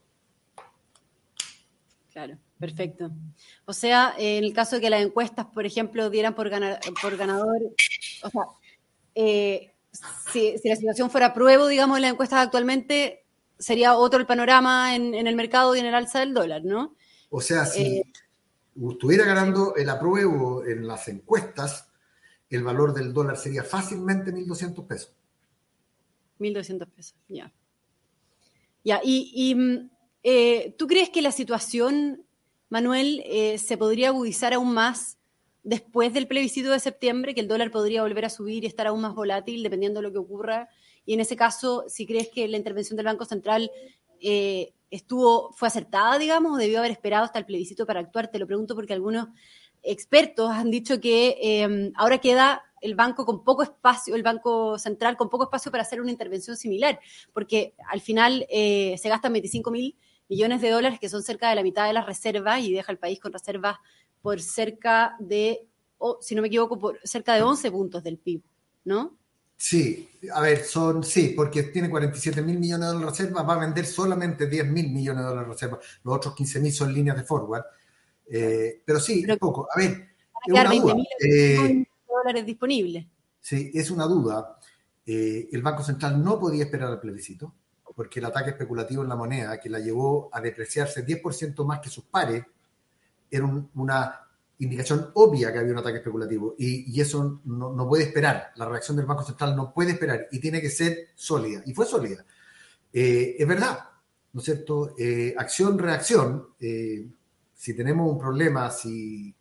Claro, 2.11 2.37
perfecto. 2.61 3.11
O 3.65 3.73
sea, 3.73 4.15
en 4.19 4.45
el 4.45 4.53
caso 4.53 4.77
de 4.77 4.83
que 4.83 4.91
las 4.91 5.03
encuestas, 5.03 5.47
por 5.47 5.67
ejemplo, 5.67 6.11
dieran 6.11 6.35
por, 6.35 6.51
por 7.03 7.17
ganador, 7.17 7.61
o 8.23 8.31
sea, 8.31 8.43
eh, 9.15 9.73
si, 10.33 10.55
la 10.65 10.77
situación 10.77 11.11
fuera 11.11 11.35
pruebo, 11.35 11.67
digamos, 11.67 11.97
en 11.97 12.03
las 12.03 12.13
encuestas 12.13 12.41
actualmente, 12.45 13.25
sería 13.59 13.97
otro 13.97 14.21
el 14.21 14.27
panorama 14.27 14.95
en, 14.95 15.15
el 15.15 15.37
mercado 15.37 15.75
y 15.75 15.81
en 15.81 15.87
el 15.87 15.95
alza 15.95 16.21
del 16.21 16.35
dólar, 16.35 16.65
¿no? 16.65 16.95
O 17.31 17.41
sea, 17.41 17.67
si 17.67 17.99
eh, 17.99 18.13
estuviera 18.91 19.25
ganando 19.25 19.75
el 19.77 19.89
apruebo 19.89 20.65
en 20.65 20.87
las 20.87 21.09
encuestas, 21.09 21.89
el 22.49 22.63
valor 22.63 22.95
del 22.95 23.13
dólar 23.13 23.37
sería 23.37 23.63
fácilmente 23.63 24.33
1.200 24.33 24.87
pesos. 24.87 25.13
1.200 26.39 26.87
pesos, 26.89 27.15
ya. 27.29 27.53
Ya, 28.83 29.01
y, 29.05 29.55
mm, 29.55 29.91
eh, 30.23 30.75
¿tú 30.79 30.87
crees 30.87 31.11
que 31.11 31.23
la 31.23 31.33
situación, 31.33 32.25
Manuel, 32.71 33.23
eh, 33.27 33.59
se 33.59 33.77
podría 33.77 34.09
agudizar 34.09 34.55
aún 34.55 34.73
más 34.73 35.19
después 35.63 36.15
del 36.15 36.27
plebiscito 36.27 36.71
de 36.71 36.81
septiembre, 36.81 37.35
que 37.35 37.43
el 37.43 37.49
dólar 37.49 37.71
podría 37.71 38.03
volver 38.03 38.25
a 38.25 38.31
subir 38.31 38.65
y 38.65 38.67
estar 38.67 38.87
aún 38.87 39.03
más 39.03 39.15
volátil 39.15 39.63
dependiendo 39.63 40.01
de 40.01 40.05
lo 40.05 40.13
que 40.13 40.19
ocurra 40.19 40.71
y 41.11 41.15
en 41.15 41.21
ese 41.21 41.37
caso, 41.37 41.85
si 41.89 42.07
crees 42.07 42.29
que 42.29 42.47
la 42.49 42.57
intervención 42.57 42.97
del 42.97 43.07
Banco 43.07 43.25
Central 43.25 43.71
eh, 44.21 44.73
estuvo, 44.91 45.53
fue 45.53 45.69
acertada, 45.69 46.19
digamos, 46.19 46.53
o 46.53 46.57
debió 46.57 46.79
haber 46.79 46.91
esperado 46.91 47.25
hasta 47.25 47.39
el 47.39 47.47
plebiscito 47.47 47.87
para 47.87 48.01
actuar, 48.01 48.31
te 48.31 48.39
lo 48.39 48.47
pregunto 48.47 48.75
porque 48.75 48.93
algunos 48.93 49.29
expertos 49.83 50.51
han 50.51 50.71
dicho 50.71 51.01
que 51.01 51.37
em, 51.41 51.93
ahora 51.97 52.19
queda 52.19 52.63
el 52.83 52.95
banco 52.95 53.25
con 53.25 53.45
poco 53.45 53.63
espacio, 53.63 54.15
el 54.15 54.23
Banco 54.23 54.79
Central 54.79 55.17
con 55.17 55.31
poco 55.31 55.45
espacio 55.45 55.71
para 55.71 55.83
hacer 55.83 56.01
una 56.01 56.11
intervención 56.11 56.57
similar, 56.57 57.01
porque 57.33 57.75
al 57.89 58.01
final 58.01 58.47
eh, 58.49 58.97
se 58.99 59.09
gastan 59.09 59.33
25 59.33 59.71
mil 59.71 59.97
millones 60.31 60.63
de 60.63 60.71
dólares, 60.71 60.99
que 60.99 61.11
son 61.11 61.23
cerca 61.23 61.51
de 61.51 61.57
la 61.57 61.63
mitad 61.63 61.87
de 61.87 61.93
las 61.93 62.07
reservas, 62.07 62.61
y 62.61 62.73
deja 62.73 62.93
el 62.93 62.99
país 62.99 63.21
con 63.21 63.33
reservas 63.33 63.77
por 64.23 64.41
cerca 64.41 65.17
de, 65.19 65.67
si 66.21 66.35
no 66.35 66.43
me 66.43 66.49
equivoco, 66.49 66.79
por 66.79 66.99
cerca 67.05 67.35
de 67.35 67.43
11 67.43 67.71
puntos 67.71 68.03
del 68.03 68.17
PIB, 68.17 68.43
¿no? 68.85 69.19
Sí, 69.57 70.09
a 70.33 70.41
ver, 70.41 70.65
son, 70.65 71.05
sí, 71.05 71.35
porque 71.37 71.65
tiene 71.65 71.91
47 71.91 72.41
mil 72.41 72.59
millones 72.59 72.87
de 72.87 72.95
dólares 72.95 73.19
de 73.19 73.25
reserva, 73.25 73.43
va 73.43 73.55
a 73.55 73.67
vender 73.67 73.85
solamente 73.85 74.47
10 74.47 74.67
mil 74.69 74.91
millones 74.91 75.23
de 75.23 75.29
dólares 75.29 75.49
de 75.49 75.53
reserva, 75.53 75.79
los 76.05 76.17
otros 76.17 76.35
15 76.35 76.61
mil 76.61 76.73
son 76.73 76.95
líneas 76.95 77.17
de 77.17 77.25
forward, 77.25 77.65
eh, 78.31 78.83
pero 78.85 79.01
sí, 79.01 79.25
es 79.27 79.37
poco. 79.37 79.69
A 79.75 79.79
ver, 79.79 80.09
es 80.47 80.53
una 80.53 80.65
duda. 80.65 80.95
Eh, 81.23 81.85
dólares 82.09 82.47
disponibles. 82.47 83.07
Sí, 83.41 83.71
es 83.75 83.91
una 83.91 84.07
duda. 84.07 84.57
Eh, 85.05 85.49
el 85.53 85.61
Banco 85.61 85.83
Central 85.83 86.23
no 86.23 86.39
podía 86.39 86.65
esperar 86.65 86.89
al 86.89 87.01
plebiscito, 87.01 87.53
porque 88.01 88.19
el 88.19 88.25
ataque 88.25 88.49
especulativo 88.49 89.03
en 89.03 89.11
la 89.11 89.15
moneda, 89.15 89.61
que 89.61 89.69
la 89.69 89.79
llevó 89.79 90.31
a 90.33 90.41
depreciarse 90.41 91.05
10% 91.05 91.67
más 91.67 91.81
que 91.81 91.91
sus 91.91 92.05
pares, 92.05 92.43
era 93.31 93.45
una 93.75 94.27
indicación 94.57 95.11
obvia 95.13 95.53
que 95.53 95.59
había 95.59 95.75
un 95.75 95.81
ataque 95.81 95.99
especulativo 95.99 96.55
y, 96.57 96.99
eso 96.99 97.43
no, 97.45 97.87
puede 97.87 98.05
esperar. 98.05 98.53
La 98.57 98.65
reacción 98.65 98.97
del 98.97 99.05
Banco 99.05 99.23
Central 99.23 99.55
no 99.55 99.75
puede 99.75 99.91
esperar 99.91 100.29
y 100.33 100.41
tiene 100.41 100.63
que 100.63 100.71
ser 100.71 101.09
sólida. 101.15 101.63
Y 101.67 101.75
fue 101.75 101.85
sólida. 101.85 102.25
Eh, 102.91 103.37
es 103.39 103.47
verdad, 103.47 103.81
¿no 104.33 104.41
es 104.41 104.47
cierto? 104.47 104.95
Eh, 104.99 105.35
acción, 105.37 105.79
reacción. 105.79 106.55
Eh, 106.59 107.07
si 107.53 107.75
tenemos 107.77 108.11
un 108.11 108.19
problema, 108.19 108.71
si. 108.71 109.37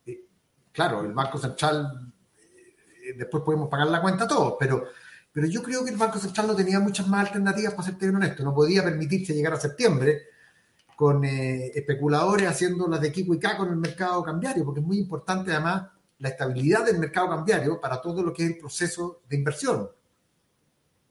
claro, 0.73 1.05
el 1.05 1.13
Banco 1.13 1.37
Central. 1.37 2.11
después 3.15 3.41
podemos 3.41 3.69
pagar 3.69 3.87
la 3.87 4.01
cuenta 4.01 4.27
todos, 4.27 4.55
pero, 4.59 4.83
pero 5.31 5.47
yo 5.47 5.61
creo 5.61 5.83
que 5.83 5.91
el 5.91 5.97
Banco 5.97 6.19
Central 6.19 6.47
no 6.47 6.55
tenía 6.55 6.79
muchas 6.79 7.07
más 7.07 7.27
alternativas 7.27 7.73
para 7.73 7.97
ser 7.97 8.15
honesto. 8.15 8.43
No 8.43 8.53
podía 8.53 8.83
permitirse 8.83 9.33
llegar 9.33 9.53
a 9.53 9.59
septiembre 9.59 10.23
con 10.95 11.23
eh, 11.23 11.71
especuladores 11.73 12.47
haciendo 12.47 12.87
las 12.87 12.99
de 12.99 13.11
Kiko 13.11 13.33
y 13.33 13.39
K 13.39 13.55
con 13.55 13.69
el 13.69 13.77
mercado 13.77 14.23
cambiario, 14.23 14.65
porque 14.65 14.81
es 14.81 14.85
muy 14.85 14.97
importante 14.97 15.51
además 15.51 15.87
la 16.17 16.29
estabilidad 16.29 16.85
del 16.85 16.99
mercado 16.99 17.29
cambiario 17.29 17.79
para 17.79 18.01
todo 18.01 18.21
lo 18.21 18.33
que 18.33 18.43
es 18.43 18.49
el 18.51 18.57
proceso 18.57 19.21
de 19.29 19.37
inversión. 19.37 19.89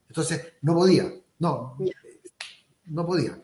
Entonces, 0.09 0.55
no 0.63 0.75
podía, 0.75 1.11
no, 1.39 1.79
no 2.87 3.07
podía. 3.07 3.43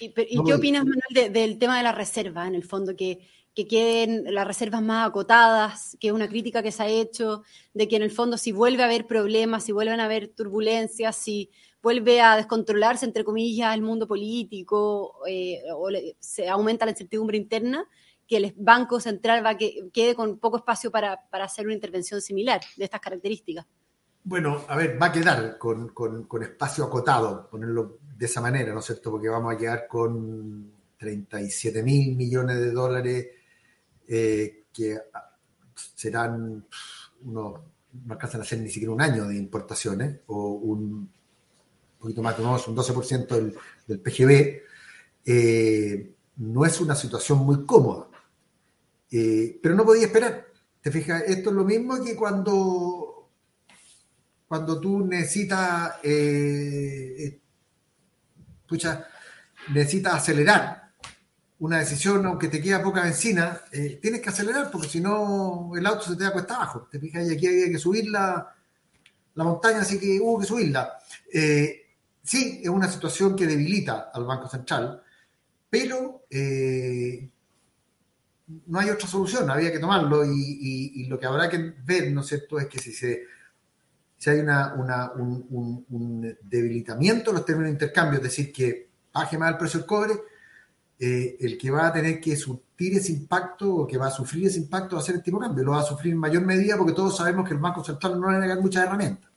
¿Y, 0.00 0.12
qué 0.12 0.54
opinas, 0.54 0.84
Manuel, 0.84 1.32
del 1.32 1.58
tema 1.58 1.76
de 1.78 1.84
la 1.84 1.92
reserva, 1.92 2.46
en 2.46 2.54
el 2.54 2.64
fondo, 2.64 2.96
que, 2.96 3.28
que 3.54 3.68
queden 3.68 4.34
las 4.34 4.46
reservas 4.46 4.82
más 4.82 5.08
acotadas, 5.08 5.96
que 6.00 6.08
es 6.08 6.12
una 6.12 6.28
crítica 6.28 6.62
que 6.62 6.72
se 6.72 6.82
ha 6.82 6.88
hecho, 6.88 7.42
de 7.72 7.86
que 7.86 7.96
en 7.96 8.02
el 8.02 8.10
fondo 8.10 8.36
si 8.36 8.52
vuelve 8.52 8.82
a 8.82 8.86
haber 8.86 9.06
problemas, 9.06 9.64
si 9.64 9.72
vuelven 9.72 10.00
a 10.00 10.06
haber 10.06 10.28
turbulencias, 10.28 11.16
si 11.16 11.50
vuelve 11.80 12.20
a 12.20 12.36
descontrolarse, 12.36 13.04
entre 13.04 13.24
comillas, 13.24 13.74
el 13.74 13.82
mundo 13.82 14.08
político 14.08 15.20
eh, 15.28 15.60
o 15.72 15.88
se 16.18 16.48
aumenta 16.48 16.84
la 16.84 16.92
incertidumbre 16.92 17.36
interna, 17.36 17.86
que 18.26 18.38
el 18.38 18.54
Banco 18.56 18.98
Central 19.00 19.44
va 19.44 19.56
que 19.56 19.90
quede 19.92 20.14
con 20.14 20.38
poco 20.38 20.56
espacio 20.56 20.90
para, 20.90 21.20
hacer 21.30 21.66
una 21.66 21.74
intervención 21.74 22.20
similar 22.20 22.60
de 22.76 22.84
estas 22.84 23.00
características. 23.00 23.66
Bueno, 24.24 24.64
a 24.66 24.76
ver, 24.76 25.00
va 25.00 25.06
a 25.06 25.12
quedar 25.12 25.58
con, 25.58 25.92
espacio 26.42 26.84
acotado, 26.84 27.48
ponerlo 27.50 27.98
de 28.16 28.24
esa 28.24 28.40
manera, 28.40 28.72
¿no 28.72 28.80
es 28.80 28.86
cierto? 28.86 29.10
Porque 29.10 29.28
vamos 29.28 29.54
a 29.54 29.58
quedar 29.58 29.86
con 29.86 30.72
37 30.96 31.82
mil 31.82 32.16
millones 32.16 32.58
de 32.58 32.70
dólares 32.72 33.26
eh, 34.08 34.64
que 34.72 34.98
serán 35.94 36.66
unos, 37.22 37.60
no 38.06 38.12
alcanzan 38.12 38.40
a 38.40 38.44
ser 38.44 38.60
ni 38.60 38.70
siquiera 38.70 38.92
un 38.92 39.00
año 39.00 39.26
de 39.26 39.36
importaciones 39.36 40.20
o 40.26 40.50
un 40.50 41.10
poquito 41.98 42.22
más, 42.22 42.68
un 42.68 42.76
12% 42.76 43.26
del, 43.28 43.56
del 43.86 44.00
PGB, 44.00 44.62
eh, 45.24 46.14
no 46.36 46.66
es 46.66 46.80
una 46.80 46.94
situación 46.94 47.38
muy 47.38 47.64
cómoda. 47.64 48.08
Eh, 49.10 49.58
pero 49.62 49.74
no 49.74 49.84
podía 49.84 50.06
esperar. 50.06 50.46
¿Te 50.82 50.90
fijas? 50.90 51.22
Esto 51.26 51.50
es 51.50 51.56
lo 51.56 51.64
mismo 51.64 52.02
que 52.04 52.14
cuando, 52.14 53.30
cuando 54.46 54.80
tú 54.80 55.06
necesitas, 55.06 55.94
eh, 56.02 57.40
necesitas 59.72 60.14
acelerar 60.14 60.83
una 61.60 61.78
decisión, 61.78 62.26
aunque 62.26 62.48
te 62.48 62.60
queda 62.60 62.82
poca 62.82 63.02
benzina, 63.02 63.60
tienes 64.00 64.20
que 64.20 64.28
acelerar 64.28 64.70
porque 64.70 64.88
si 64.88 65.00
no 65.00 65.72
el 65.76 65.86
auto 65.86 66.02
se 66.02 66.16
te 66.16 66.24
da 66.24 66.32
cuesta 66.32 66.56
abajo. 66.56 66.88
¿Te 66.90 66.98
fijas? 66.98 67.26
Y 67.28 67.34
aquí 67.34 67.46
hay 67.46 67.72
que 67.72 67.78
subir 67.78 68.10
la, 68.10 68.54
la 69.34 69.44
montaña, 69.44 69.80
así 69.80 69.98
que 69.98 70.18
hubo 70.20 70.40
que 70.40 70.46
subirla 70.46 70.98
sí, 72.24 72.60
es 72.62 72.68
una 72.68 72.88
situación 72.88 73.36
que 73.36 73.46
debilita 73.46 74.10
al 74.12 74.24
Banco 74.24 74.48
Central, 74.48 75.02
pero 75.68 76.24
eh, 76.30 77.28
no 78.66 78.78
hay 78.78 78.90
otra 78.90 79.06
solución, 79.06 79.48
había 79.50 79.70
que 79.70 79.78
tomarlo 79.78 80.24
y, 80.24 81.06
lo 81.06 81.18
que 81.18 81.26
habrá 81.26 81.48
que 81.48 81.74
ver, 81.84 82.10
¿no 82.12 82.22
es 82.22 82.26
cierto?, 82.26 82.58
es 82.58 82.66
que 82.66 82.78
si, 82.78 82.92
se, 82.92 83.24
si 84.16 84.30
hay 84.30 84.40
un, 84.40 86.36
debilitamiento 86.42 87.30
en 87.30 87.36
los 87.36 87.44
términos 87.44 87.68
de 87.68 87.72
intercambio, 87.72 88.18
es 88.18 88.24
decir, 88.24 88.52
que 88.52 88.88
baje 89.12 89.36
más 89.36 89.52
el 89.52 89.58
precio 89.58 89.80
del 89.80 89.86
cobre, 89.86 90.14
eh, 90.98 91.36
el 91.40 91.58
que 91.58 91.70
va 91.70 91.88
a 91.88 91.92
tener 91.92 92.20
que 92.20 92.36
sufrir 92.36 92.96
ese 92.96 93.12
impacto 93.12 93.74
o 93.74 93.86
que 93.86 93.98
va 93.98 94.06
a 94.06 94.10
sufrir 94.10 94.46
ese 94.46 94.58
impacto 94.58 94.96
va 94.96 95.02
a 95.02 95.04
ser 95.04 95.16
el 95.16 95.22
tipo 95.22 95.38
de 95.38 95.46
cambio, 95.46 95.64
lo 95.64 95.72
va 95.72 95.80
a 95.80 95.84
sufrir 95.84 96.12
en 96.12 96.20
mayor 96.20 96.42
medida 96.42 96.76
porque 96.76 96.92
todos 96.92 97.16
sabemos 97.16 97.46
que 97.46 97.54
el 97.54 97.60
Banco 97.60 97.84
Central 97.84 98.20
no 98.20 98.26
le 98.26 98.32
va 98.32 98.38
a 98.38 98.40
negar 98.40 98.60
muchas 98.60 98.84
herramientas 98.84 99.34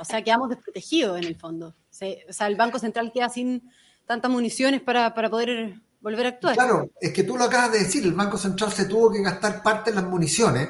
o 0.00 0.04
sea, 0.04 0.22
quedamos 0.22 0.48
desprotegidos 0.48 1.18
en 1.18 1.24
el 1.24 1.36
fondo. 1.36 1.68
o 1.68 2.32
sea, 2.32 2.46
el 2.46 2.56
Banco 2.56 2.78
Central 2.78 3.12
queda 3.12 3.28
sin 3.28 3.70
tantas 4.06 4.30
municiones 4.30 4.80
para, 4.80 5.12
poder 5.14 5.74
volver 6.00 6.26
a 6.26 6.28
actuar. 6.30 6.54
Claro, 6.54 6.90
es 7.00 7.12
que 7.12 7.24
tú 7.24 7.36
lo 7.36 7.44
acabas 7.44 7.72
de 7.72 7.78
decir, 7.80 8.04
el 8.04 8.12
Banco 8.12 8.38
Central 8.38 8.72
se 8.72 8.86
tuvo 8.86 9.12
que 9.12 9.22
gastar 9.22 9.62
parte 9.62 9.90
de 9.90 9.96
las 9.96 10.04
municiones, 10.04 10.68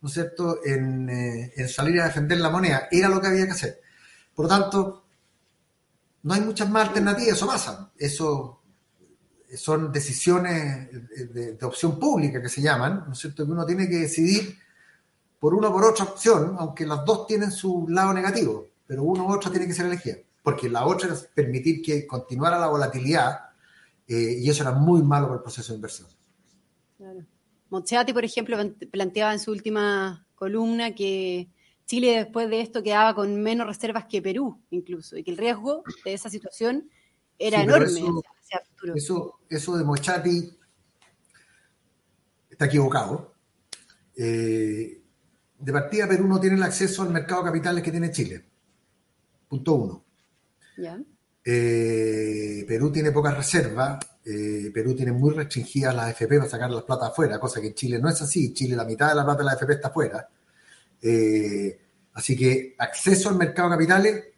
¿no 0.00 0.08
es 0.08 0.14
cierto?, 0.14 0.64
en, 0.64 1.08
eh, 1.08 1.52
en 1.56 1.68
salir 1.68 2.00
a 2.00 2.06
defender 2.06 2.38
la 2.38 2.50
moneda. 2.50 2.88
Era 2.90 3.08
lo 3.08 3.20
que 3.20 3.28
había 3.28 3.46
que 3.46 3.52
hacer. 3.52 3.80
Por 4.34 4.46
lo 4.46 4.48
tanto, 4.48 5.04
no 6.22 6.34
hay 6.34 6.40
muchas 6.40 6.70
más 6.70 6.88
alternativas, 6.88 7.36
eso 7.36 7.46
pasa. 7.46 7.92
Eso 7.98 8.61
son 9.56 9.92
decisiones 9.92 10.88
de, 11.32 11.54
de, 11.54 11.66
opción 11.66 11.98
pública 11.98 12.40
que 12.40 12.48
se 12.48 12.62
llaman, 12.62 13.04
¿no 13.06 13.12
es 13.12 13.18
cierto?, 13.18 13.44
que 13.44 13.52
uno 13.52 13.66
tiene 13.66 13.88
que 13.88 13.96
decidir 13.96 14.58
por 15.42 15.54
una 15.54 15.68
o 15.68 15.72
por 15.72 15.84
otra 15.84 16.04
opción, 16.04 16.54
aunque 16.58 16.86
las 16.86 17.04
dos 17.04 17.26
tienen 17.26 17.50
su 17.50 17.86
lado 17.88 18.14
negativo, 18.14 18.70
pero 18.86 19.02
una 19.02 19.24
u 19.24 19.32
otra 19.32 19.50
tiene 19.50 19.66
que 19.66 19.74
ser 19.74 19.86
elegida, 19.86 20.18
porque 20.42 20.68
la 20.68 20.86
otra 20.86 21.12
es 21.12 21.28
permitir 21.34 21.82
que 21.82 22.06
continuara 22.06 22.60
la 22.60 22.68
volatilidad 22.68 23.40
eh, 24.06 24.36
y 24.38 24.48
eso 24.48 24.62
era 24.62 24.72
muy 24.72 25.02
malo 25.02 25.26
para 25.26 25.38
el 25.38 25.42
proceso 25.42 25.72
de 25.72 25.76
inversión. 25.76 26.08
Claro. 26.96 27.24
por 28.14 28.24
ejemplo, 28.24 28.56
planteaba 28.92 29.32
en 29.32 29.40
su 29.40 29.50
última 29.50 30.24
columna 30.36 30.94
que 30.94 31.48
Chile 31.86 32.18
después 32.18 32.48
de 32.48 32.60
esto 32.60 32.82
quedaba 32.82 33.14
con 33.14 33.42
menos 33.42 33.66
reservas 33.66 34.04
que 34.04 34.22
Perú, 34.22 34.60
incluso, 34.70 35.16
y 35.16 35.24
que 35.24 35.32
el 35.32 35.38
riesgo 35.38 35.82
de 36.04 36.12
esa 36.12 36.30
situación 36.30 36.88
era 37.38 37.62
enorme 37.62 37.86
eso, 37.86 38.22
Eso, 39.48 39.76
de 39.76 39.84
Mochati 39.84 40.58
está 42.50 42.66
equivocado. 42.66 43.34
Eh, 44.16 45.00
de 45.58 45.72
partida, 45.72 46.08
Perú 46.08 46.26
no 46.26 46.40
tiene 46.40 46.56
el 46.56 46.62
acceso 46.62 47.02
al 47.02 47.10
mercado 47.10 47.42
de 47.42 47.48
capitales 47.48 47.82
que 47.82 47.90
tiene 47.90 48.10
Chile. 48.10 48.44
Punto 49.48 49.74
uno. 49.74 50.04
Eh, 51.44 52.64
Perú 52.66 52.90
tiene 52.90 53.12
pocas 53.12 53.36
reservas. 53.36 53.98
Eh, 54.24 54.70
Perú 54.72 54.94
tiene 54.94 55.12
muy 55.12 55.32
restringidas 55.32 55.94
las 55.94 56.10
FP 56.10 56.38
para 56.38 56.50
sacar 56.50 56.70
las 56.70 56.84
plata 56.84 57.08
afuera, 57.08 57.38
cosa 57.38 57.60
que 57.60 57.68
en 57.68 57.74
Chile 57.74 57.98
no 57.98 58.08
es 58.08 58.20
así. 58.20 58.52
Chile, 58.52 58.76
la 58.76 58.84
mitad 58.84 59.08
de 59.08 59.14
la 59.14 59.24
plata 59.24 59.38
de 59.38 59.44
la 59.44 59.54
FP 59.54 59.74
está 59.74 59.88
afuera. 59.88 60.28
así 62.14 62.36
que 62.36 62.74
acceso 62.78 63.28
al 63.28 63.36
mercado 63.36 63.70
de 63.70 63.74
capitales 63.76 64.31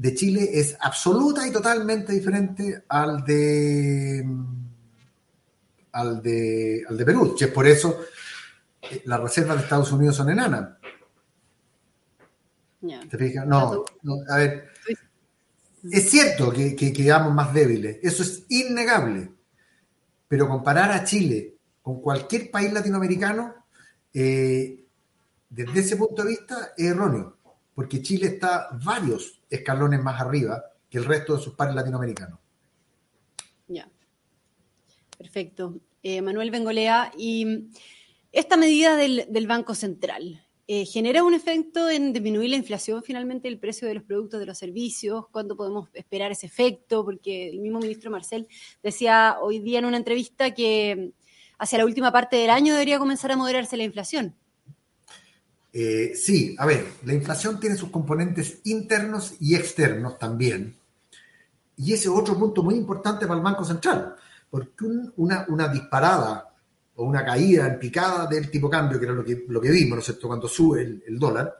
de 0.00 0.14
Chile 0.14 0.48
es 0.54 0.78
absoluta 0.80 1.46
y 1.46 1.52
totalmente 1.52 2.14
diferente 2.14 2.84
al 2.88 3.22
de 3.22 4.26
al 5.92 6.22
de, 6.22 6.86
al 6.88 6.96
de 6.96 7.04
Perú, 7.04 7.34
que 7.38 7.44
es 7.44 7.50
por 7.50 7.66
eso 7.66 8.00
eh, 8.80 9.02
las 9.04 9.20
reservas 9.20 9.58
de 9.58 9.62
Estados 9.64 9.92
Unidos 9.92 10.16
son 10.16 10.30
enanas. 10.30 10.78
¿Te 13.10 13.18
fijas? 13.18 13.46
No, 13.46 13.84
a 14.30 14.36
ver, 14.38 14.70
es 15.90 16.10
cierto 16.10 16.50
que, 16.50 16.74
quedamos 16.74 17.34
más 17.34 17.52
débiles, 17.52 17.98
eso 18.02 18.22
es 18.22 18.44
innegable, 18.48 19.30
pero 20.26 20.48
comparar 20.48 20.92
a 20.92 21.04
Chile 21.04 21.56
con 21.82 22.00
cualquier 22.00 22.50
país 22.50 22.72
latinoamericano, 22.72 23.66
eh, 24.14 24.82
desde 25.50 25.80
ese 25.80 25.96
punto 25.96 26.22
de 26.22 26.28
vista, 26.30 26.72
es 26.74 26.86
erróneo, 26.86 27.36
porque 27.80 28.02
Chile 28.02 28.26
está 28.26 28.68
varios 28.84 29.40
escalones 29.48 30.02
más 30.02 30.20
arriba 30.20 30.62
que 30.90 30.98
el 30.98 31.06
resto 31.06 31.34
de 31.34 31.42
sus 31.42 31.54
pares 31.54 31.74
latinoamericanos. 31.74 32.38
Ya. 33.68 33.88
Perfecto. 35.16 35.80
Eh, 36.02 36.20
Manuel 36.20 36.50
Bengolea, 36.50 37.10
y 37.16 37.70
esta 38.32 38.58
medida 38.58 38.96
del, 38.96 39.46
Banco 39.46 39.74
Central, 39.74 40.46
eh, 40.66 40.84
¿genera 40.84 41.24
un 41.24 41.32
efecto 41.32 41.88
en 41.88 42.12
disminuir 42.12 42.50
la 42.50 42.56
inflación 42.56 43.02
finalmente 43.02 43.48
del 43.48 43.58
precio 43.58 43.88
de 43.88 43.94
los 43.94 44.02
productos, 44.02 44.40
de 44.40 44.44
los 44.44 44.58
servicios? 44.58 45.28
¿Cuándo 45.30 45.56
podemos 45.56 45.88
esperar 45.94 46.30
ese 46.32 46.44
efecto? 46.44 47.02
Porque 47.02 47.48
el 47.48 47.60
mismo 47.60 47.78
ministro 47.78 48.10
Marcel 48.10 48.46
decía 48.82 49.38
hoy 49.40 49.60
día 49.60 49.78
en 49.78 49.86
una 49.86 49.96
entrevista 49.96 50.52
que 50.52 51.14
hacia 51.58 51.78
la 51.78 51.86
última 51.86 52.12
parte 52.12 52.36
del 52.36 52.50
año 52.50 52.74
debería 52.74 52.98
comenzar 52.98 53.32
a 53.32 53.36
moderarse 53.36 53.78
la 53.78 53.84
inflación. 53.84 54.36
Eh, 55.72 56.12
sí, 56.16 56.56
a 56.58 56.66
ver, 56.66 56.84
la 57.04 57.14
inflación 57.14 57.60
tiene 57.60 57.76
sus 57.76 57.90
componentes 57.90 58.60
internos 58.64 59.34
y 59.38 59.54
externos 59.54 60.18
también. 60.18 60.76
Y 61.76 61.92
ese 61.92 62.04
es 62.04 62.14
otro 62.14 62.38
punto 62.38 62.62
muy 62.62 62.74
importante 62.74 63.26
para 63.26 63.38
el 63.38 63.44
Banco 63.44 63.64
Central, 63.64 64.16
porque 64.50 64.84
una, 65.16 65.68
disparada 65.68 66.52
o 66.96 67.04
una 67.04 67.24
caída 67.24 67.66
en 67.66 67.78
picada 67.78 68.26
del 68.26 68.50
tipo 68.50 68.68
cambio, 68.68 68.98
que 68.98 69.06
era 69.06 69.14
lo 69.14 69.24
que, 69.24 69.44
lo 69.48 69.60
que 69.60 69.70
vimos, 69.70 69.96
¿no 69.96 69.98
es 70.00 70.04
cierto?, 70.04 70.26
cuando 70.26 70.48
sube 70.48 70.82
el, 71.06 71.18
dólar, 71.18 71.54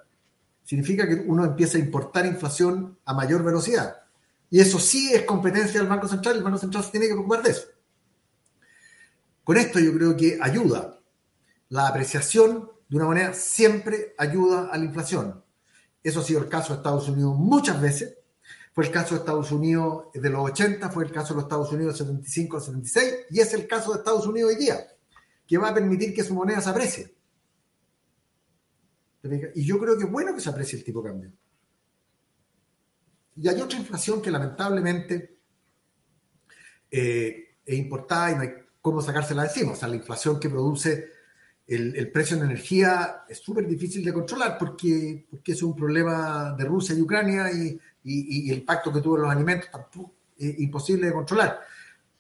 significa 0.65 1.09
que 1.09 1.15
uno 1.15 1.45
empieza 1.45 1.79
a 1.79 1.81
importar 1.81 2.27
inflación 2.27 2.99
a 3.05 3.15
mayor 3.15 3.43
velocidad. 3.45 3.97
Y 4.51 4.61
eso 4.61 4.79
sí 4.79 5.13
es 5.15 5.23
competencia 5.23 5.81
del 5.81 5.89
Banco 5.89 6.09
Central, 6.09 6.37
el 6.37 6.43
Banco 6.43 6.59
Central 6.59 6.85
se 6.85 6.91
tiene 6.91 7.07
que 7.07 7.13
preocupar 7.13 7.43
de 7.43 7.51
eso. 7.51 7.69
Con 9.45 9.57
esto 9.57 9.79
yo 9.79 9.95
creo 9.95 10.17
que 10.17 10.39
ayuda 10.41 10.99
la 11.69 11.89
apreciación 11.89 12.69
de 12.91 12.97
una 12.97 13.07
manera 13.07 13.33
siempre 13.35 14.15
ayuda 14.19 14.69
a 14.71 14.77
la 14.77 14.85
inflación. 14.85 15.45
Eso 16.03 16.21
ha 16.21 16.25
sido 16.25 16.41
el 16.41 16.49
caso 16.49 16.73
de 16.73 16.79
Estados 16.79 17.09
Unidos 17.09 17.37
muchas 17.37 17.81
veces. 17.81 18.19
Fue 18.73 18.85
el 18.85 18.91
caso 18.91 19.15
de 19.15 19.21
Estados 19.21 19.53
Unidos 19.53 20.07
de 20.13 20.29
los 20.29 20.51
80, 20.51 20.91
fue 20.91 21.05
el 21.05 21.13
caso 21.13 21.29
de 21.29 21.37
los 21.37 21.45
Estados 21.45 21.73
Unidos 21.73 21.95
de 21.95 22.05
75 22.05 22.57
a 22.57 22.61
76 22.61 23.15
y 23.31 23.41
es 23.41 23.55
el 23.55 23.69
caso 23.69 23.93
de 23.93 23.99
Estados 23.99 24.27
Unidos 24.27 24.51
hoy 24.51 24.57
día, 24.57 24.77
que 25.47 25.57
va 25.57 25.69
a 25.69 25.75
permitir 25.75 26.13
que 26.13 26.25
su 26.25 26.35
moneda 26.35 26.61
se 26.61 26.71
aprecie. 26.71 27.15
Y 29.55 29.65
yo 29.65 29.79
creo 29.79 29.97
que 29.97 30.05
es 30.05 30.11
bueno 30.11 30.35
que 30.35 30.41
se 30.41 30.51
aprecie 30.51 30.79
el 30.79 30.85
tipo 30.85 31.03
de 31.03 31.11
cambio. 31.11 31.33
Y 33.37 33.49
hay 33.49 33.61
otra 33.61 33.79
inflación 33.79 34.21
que 34.21 34.31
lamentablemente 34.31 35.39
eh, 36.91 37.57
es 37.65 37.79
importada 37.79 38.33
y 38.33 38.35
no 38.35 38.41
hay 38.41 38.51
cómo 38.81 39.01
sacársela 39.01 39.43
de 39.43 39.49
encima. 39.49 39.73
O 39.73 39.77
sea, 39.77 39.89
la 39.89 39.97
inflación 39.97 40.41
que 40.41 40.51
produce 40.51 41.20
el, 41.71 42.11
precio 42.11 42.37
de 42.37 42.47
energía 42.47 43.23
es 43.29 43.39
súper 43.39 43.67
difícil 43.67 44.05
de 44.05 44.13
controlar 44.13 44.59
porque, 44.59 45.25
porque 45.31 45.53
es 45.53 45.63
un 45.63 45.77
problema 45.77 46.53
de 46.59 46.65
Rusia 46.65 46.97
y 46.97 47.01
Ucrania 47.01 47.51
y, 47.53 47.79
el 48.03 48.59
impacto 48.59 48.93
que 48.93 49.01
tuvo 49.01 49.17
en 49.17 49.23
los 49.23 49.31
alimentos 49.31 49.71
tampoco 49.71 50.15
es 50.37 50.59
imposible 50.59 51.07
de 51.07 51.13
controlar. 51.13 51.61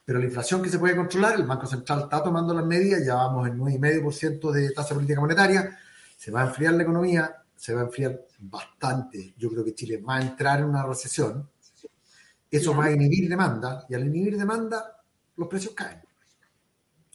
Pero 0.04 0.18
la 0.20 0.26
inflación 0.26 0.62
que 0.62 0.68
se 0.68 0.78
puede 0.78 0.94
controlar, 0.94 1.34
el 1.34 1.46
Banco 1.46 1.66
Central 1.66 2.02
está 2.02 2.22
tomando 2.22 2.54
las 2.54 2.64
medidas, 2.64 3.04
ya 3.04 3.14
vamos 3.14 3.48
en 3.48 3.58
9,5% 3.58 4.52
de 4.52 4.70
tasa 4.70 4.94
política 4.94 5.20
monetaria, 5.20 5.76
se 6.16 6.30
va 6.30 6.42
a 6.42 6.46
enfriar 6.46 6.74
la 6.74 6.82
economía, 6.82 7.34
se 7.56 7.74
va 7.74 7.80
a 7.80 7.84
enfriar 7.84 8.20
bastante. 8.38 9.34
Yo 9.36 9.50
creo 9.50 9.64
que 9.64 9.74
Chile 9.74 9.96
va 9.96 10.16
a 10.16 10.22
entrar 10.22 10.60
en 10.60 10.66
una 10.66 10.86
recesión, 10.86 11.48
eso 12.50 12.76
va 12.76 12.84
a 12.84 12.92
inhibir 12.92 13.28
demanda 13.28 13.84
y 13.88 13.94
al 13.94 14.06
inhibir 14.06 14.36
demanda 14.36 14.96
los 15.36 15.48
precios 15.48 15.74
caen. 15.74 16.00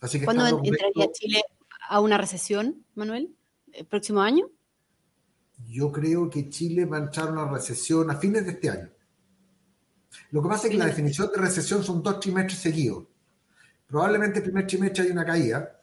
Así 0.01 0.19
que 0.19 0.25
¿Cuándo 0.25 0.47
entraría 0.47 1.11
Chile 1.13 1.41
a 1.87 1.99
una 1.99 2.17
recesión, 2.17 2.85
Manuel, 2.95 3.35
el 3.71 3.85
próximo 3.85 4.21
año? 4.21 4.49
Yo 5.67 5.91
creo 5.91 6.29
que 6.29 6.49
Chile 6.49 6.85
va 6.85 6.97
a 6.97 7.01
entrar 7.01 7.29
a 7.29 7.31
una 7.31 7.51
recesión 7.51 8.09
a 8.09 8.17
fines 8.17 8.45
de 8.45 8.51
este 8.51 8.69
año. 8.69 8.89
Lo 10.31 10.41
que 10.41 10.49
pasa 10.49 10.67
es 10.67 10.71
que 10.71 10.77
la 10.77 10.85
definición 10.85 11.29
de 11.33 11.41
recesión 11.41 11.83
son 11.83 12.01
dos 12.01 12.19
trimestres 12.19 12.59
seguidos. 12.59 13.05
Probablemente 13.87 14.39
el 14.39 14.43
primer 14.43 14.65
trimestre 14.65 15.03
hay 15.03 15.11
una 15.11 15.25
caída, 15.25 15.81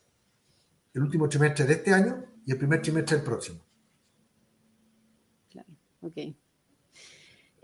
el 0.94 1.02
último 1.02 1.28
trimestre 1.28 1.64
de 1.64 1.74
este 1.74 1.92
año 1.92 2.24
y 2.44 2.52
el 2.52 2.58
primer 2.58 2.82
trimestre 2.82 3.16
del 3.16 3.24
próximo. 3.24 3.60
Claro, 5.50 5.68
ok. 6.00 6.34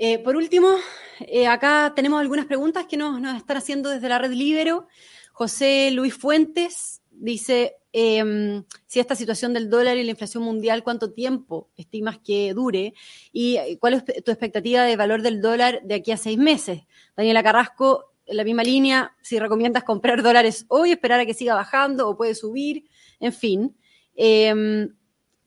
Eh, 0.01 0.19
por 0.23 0.37
último, 0.37 0.77
eh, 1.21 1.49
acá 1.49 1.93
tenemos 1.95 2.21
algunas 2.21 2.47
preguntas 2.47 2.87
que 2.87 2.97
nos, 2.97 3.21
nos, 3.21 3.37
están 3.37 3.57
haciendo 3.57 3.91
desde 3.91 4.09
la 4.09 4.19
red 4.19 4.31
Libero. 4.31 4.87
José 5.33 5.91
Luis 5.93 6.15
Fuentes 6.15 7.03
dice, 7.19 7.79
Em, 7.93 8.65
si 8.87 9.01
esta 9.01 9.17
situación 9.17 9.55
del 9.55 9.71
dólar 9.71 9.97
y 9.97 10.05
la 10.05 10.11
inflación 10.11 10.43
mundial, 10.43 10.85
cuánto 10.85 11.13
tiempo 11.13 11.71
estimas 11.75 12.19
que 12.19 12.53
dure 12.53 12.93
y 13.33 13.57
eh, 13.57 13.79
cuál 13.81 13.95
es 13.95 14.05
tu 14.05 14.31
expectativa 14.31 14.83
de 14.83 14.97
valor 14.97 15.23
del 15.23 15.41
dólar 15.41 15.81
de 15.85 15.95
aquí 15.95 16.13
a 16.13 16.19
seis 16.19 16.37
meses. 16.37 16.83
Daniela 17.17 17.43
Carrasco, 17.43 18.13
en 18.27 18.37
la 18.37 18.45
misma 18.45 18.63
línea, 18.63 19.17
si 19.23 19.39
recomiendas 19.39 19.85
comprar 19.85 20.23
dólares 20.23 20.67
hoy, 20.69 20.93
esperar 20.93 21.21
a 21.21 21.27
que 21.27 21.33
siga 21.33 21.55
bajando 21.55 22.09
o 22.09 22.17
puede 22.17 22.35
subir, 22.35 22.85
en 23.21 23.33
fin. 23.33 23.77
Em, 24.15 24.95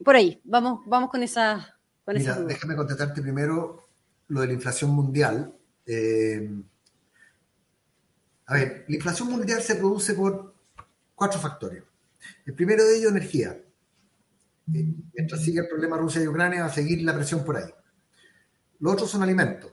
por 0.04 0.16
ahí, 0.16 0.42
vamos, 0.44 0.82
vamos 0.88 1.12
con 1.12 1.22
esa... 1.22 1.78
Mira, 2.08 2.42
déjame 2.42 2.76
contestarte 2.76 3.22
primero 3.22 3.88
lo 4.28 4.42
de 4.42 4.48
la 4.48 4.54
inflación 4.54 4.90
mundial. 4.92 5.54
Em, 5.86 6.64
a 8.48 8.56
ver, 8.56 8.86
la 8.88 8.96
inflación 8.96 9.30
mundial 9.30 9.62
se 9.62 9.76
produce 9.76 10.16
por 10.16 10.56
cuatro 11.22 11.40
factores. 11.40 11.84
El 12.48 12.56
primero 12.56 12.84
de 12.84 12.98
ellos, 12.98 13.12
energía. 13.12 13.52
Eh, 14.74 14.96
mientras 15.14 15.44
siga 15.44 15.62
el 15.62 15.70
problema 15.70 15.96
Rusia 15.96 16.20
y 16.20 16.28
Ucrania, 16.28 16.62
va 16.62 16.66
a 16.66 16.74
seguir 16.74 17.04
la 17.04 17.14
presión 17.14 17.46
por 17.46 17.58
ahí. 17.58 17.72
Los 18.80 18.94
otros 18.94 19.12
son 19.12 19.22
alimentos. 19.22 19.72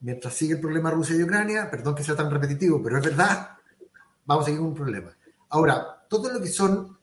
Mientras 0.00 0.34
sigue 0.34 0.54
el 0.54 0.60
problema 0.60 0.90
Rusia 0.90 1.14
y 1.14 1.22
Ucrania, 1.22 1.70
perdón 1.70 1.94
que 1.94 2.02
sea 2.02 2.16
tan 2.16 2.28
repetitivo, 2.28 2.82
pero 2.82 2.98
es 2.98 3.04
verdad, 3.04 3.50
vamos 4.24 4.42
a 4.42 4.46
seguir 4.46 4.58
con 4.58 4.70
un 4.70 4.74
problema. 4.74 5.16
Ahora, 5.50 6.04
todo 6.08 6.28
lo 6.32 6.40
que 6.40 6.48
son 6.48 6.98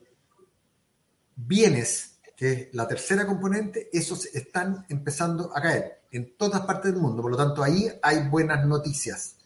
bienes, 1.34 2.20
que 2.36 2.52
es 2.52 2.74
la 2.74 2.86
tercera 2.86 3.26
componente, 3.26 3.88
esos 3.90 4.26
están 4.26 4.84
empezando 4.90 5.56
a 5.56 5.62
caer 5.62 6.02
en 6.10 6.36
todas 6.36 6.60
partes 6.66 6.92
del 6.92 7.00
mundo. 7.00 7.22
Por 7.22 7.30
lo 7.30 7.38
tanto, 7.38 7.62
ahí 7.62 7.90
hay 8.02 8.28
buenas 8.28 8.66
noticias. 8.66 9.38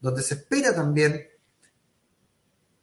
Donde 0.00 0.20
se 0.20 0.34
espera 0.34 0.74
también 0.74 1.28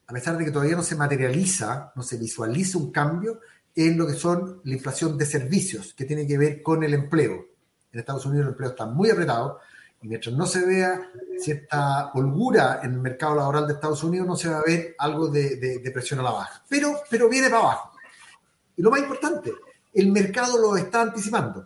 a 0.08 0.14
pesar 0.14 0.38
de 0.38 0.46
que 0.46 0.52
todavía 0.52 0.76
no 0.76 0.84
se 0.84 0.96
materializa, 0.96 1.92
no 1.96 2.04
se 2.04 2.18
visualiza 2.18 2.78
un 2.78 2.92
cambio, 2.92 3.40
en 3.76 3.98
lo 3.98 4.06
que 4.06 4.14
son 4.14 4.62
la 4.64 4.74
inflación 4.74 5.18
de 5.18 5.26
servicios, 5.26 5.94
que 5.94 6.06
tiene 6.06 6.28
que 6.28 6.38
ver 6.38 6.62
con 6.62 6.84
el 6.84 6.94
empleo. 6.94 7.48
En 7.92 8.00
Estados 8.00 8.26
Unidos 8.26 8.46
el 8.46 8.52
empleo 8.52 8.70
está 8.72 8.86
muy 8.86 9.10
apretado 9.10 9.60
y 10.02 10.08
mientras 10.08 10.36
no 10.36 10.46
se 10.46 10.66
vea 10.66 11.10
cierta 11.40 12.12
holgura 12.14 12.82
en 12.84 12.94
el 12.94 13.00
mercado 13.00 13.36
laboral 13.36 13.68
de 13.68 13.74
Estados 13.74 14.04
Unidos, 14.04 14.28
no 14.28 14.36
se 14.36 14.50
va 14.50 14.60
a 14.60 14.64
ver 14.64 14.96
algo 15.00 15.28
de, 15.30 15.92
presión 15.94 16.20
a 16.20 16.24
la 16.24 16.32
baja. 16.32 16.64
Pero, 16.68 16.94
pero 17.10 17.30
viene 17.30 17.50
para 17.50 17.62
abajo. 17.62 17.92
Y 18.76 18.82
lo 18.82 18.92
más 18.92 19.00
importante, 19.00 19.54
el 19.94 20.12
mercado 20.12 20.58
lo 20.58 20.76
está 20.76 21.02
anticipando. 21.02 21.66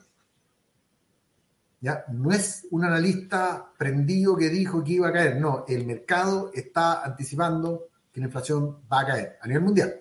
¿Ya? 1.79 2.05
No 2.11 2.31
es 2.31 2.67
un 2.71 2.83
analista 2.83 3.71
prendido 3.77 4.35
que 4.35 4.49
dijo 4.49 4.83
que 4.83 4.93
iba 4.93 5.07
a 5.09 5.13
caer, 5.13 5.39
no, 5.39 5.65
el 5.67 5.85
mercado 5.85 6.51
está 6.53 7.03
anticipando 7.03 7.87
que 8.17 8.21
la 8.21 8.27
inflación 8.27 8.79
va 8.91 9.01
a 9.01 9.05
caer 9.05 9.37
a 9.39 9.47
nivel 9.47 9.61
mundial. 9.61 9.93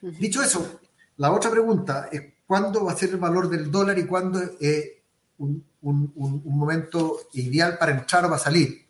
Dicho 0.00 0.40
eso, 0.40 0.78
la 1.16 1.32
otra 1.32 1.50
pregunta 1.50 2.08
es 2.12 2.22
cuándo 2.46 2.84
va 2.84 2.92
a 2.92 2.96
ser 2.96 3.10
el 3.10 3.16
valor 3.16 3.48
del 3.48 3.72
dólar 3.72 3.98
y 3.98 4.06
cuándo 4.06 4.40
es 4.60 4.92
un, 5.38 5.64
momento 5.82 7.18
ideal 7.32 7.76
para 7.76 7.90
entrar 7.90 8.24
o 8.24 8.28
para 8.28 8.38
salir. 8.38 8.86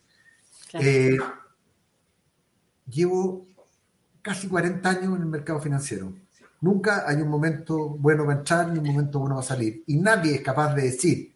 Eh, 0.74 1.16
llevo 2.90 3.46
casi 4.20 4.46
40 4.46 4.90
años 4.90 5.16
en 5.16 5.22
el 5.22 5.26
mercado 5.26 5.58
financiero. 5.58 6.12
Nunca 6.60 7.08
hay 7.08 7.22
un 7.22 7.30
momento 7.30 7.88
bueno 7.88 8.26
para 8.26 8.40
entrar 8.40 8.68
ni 8.68 8.78
un 8.78 8.88
momento 8.88 9.20
bueno 9.20 9.36
para 9.36 9.48
salir. 9.48 9.84
Y 9.86 9.96
nadie 9.96 10.34
es 10.34 10.42
capaz 10.42 10.74
de 10.74 10.82
decir 10.82 11.34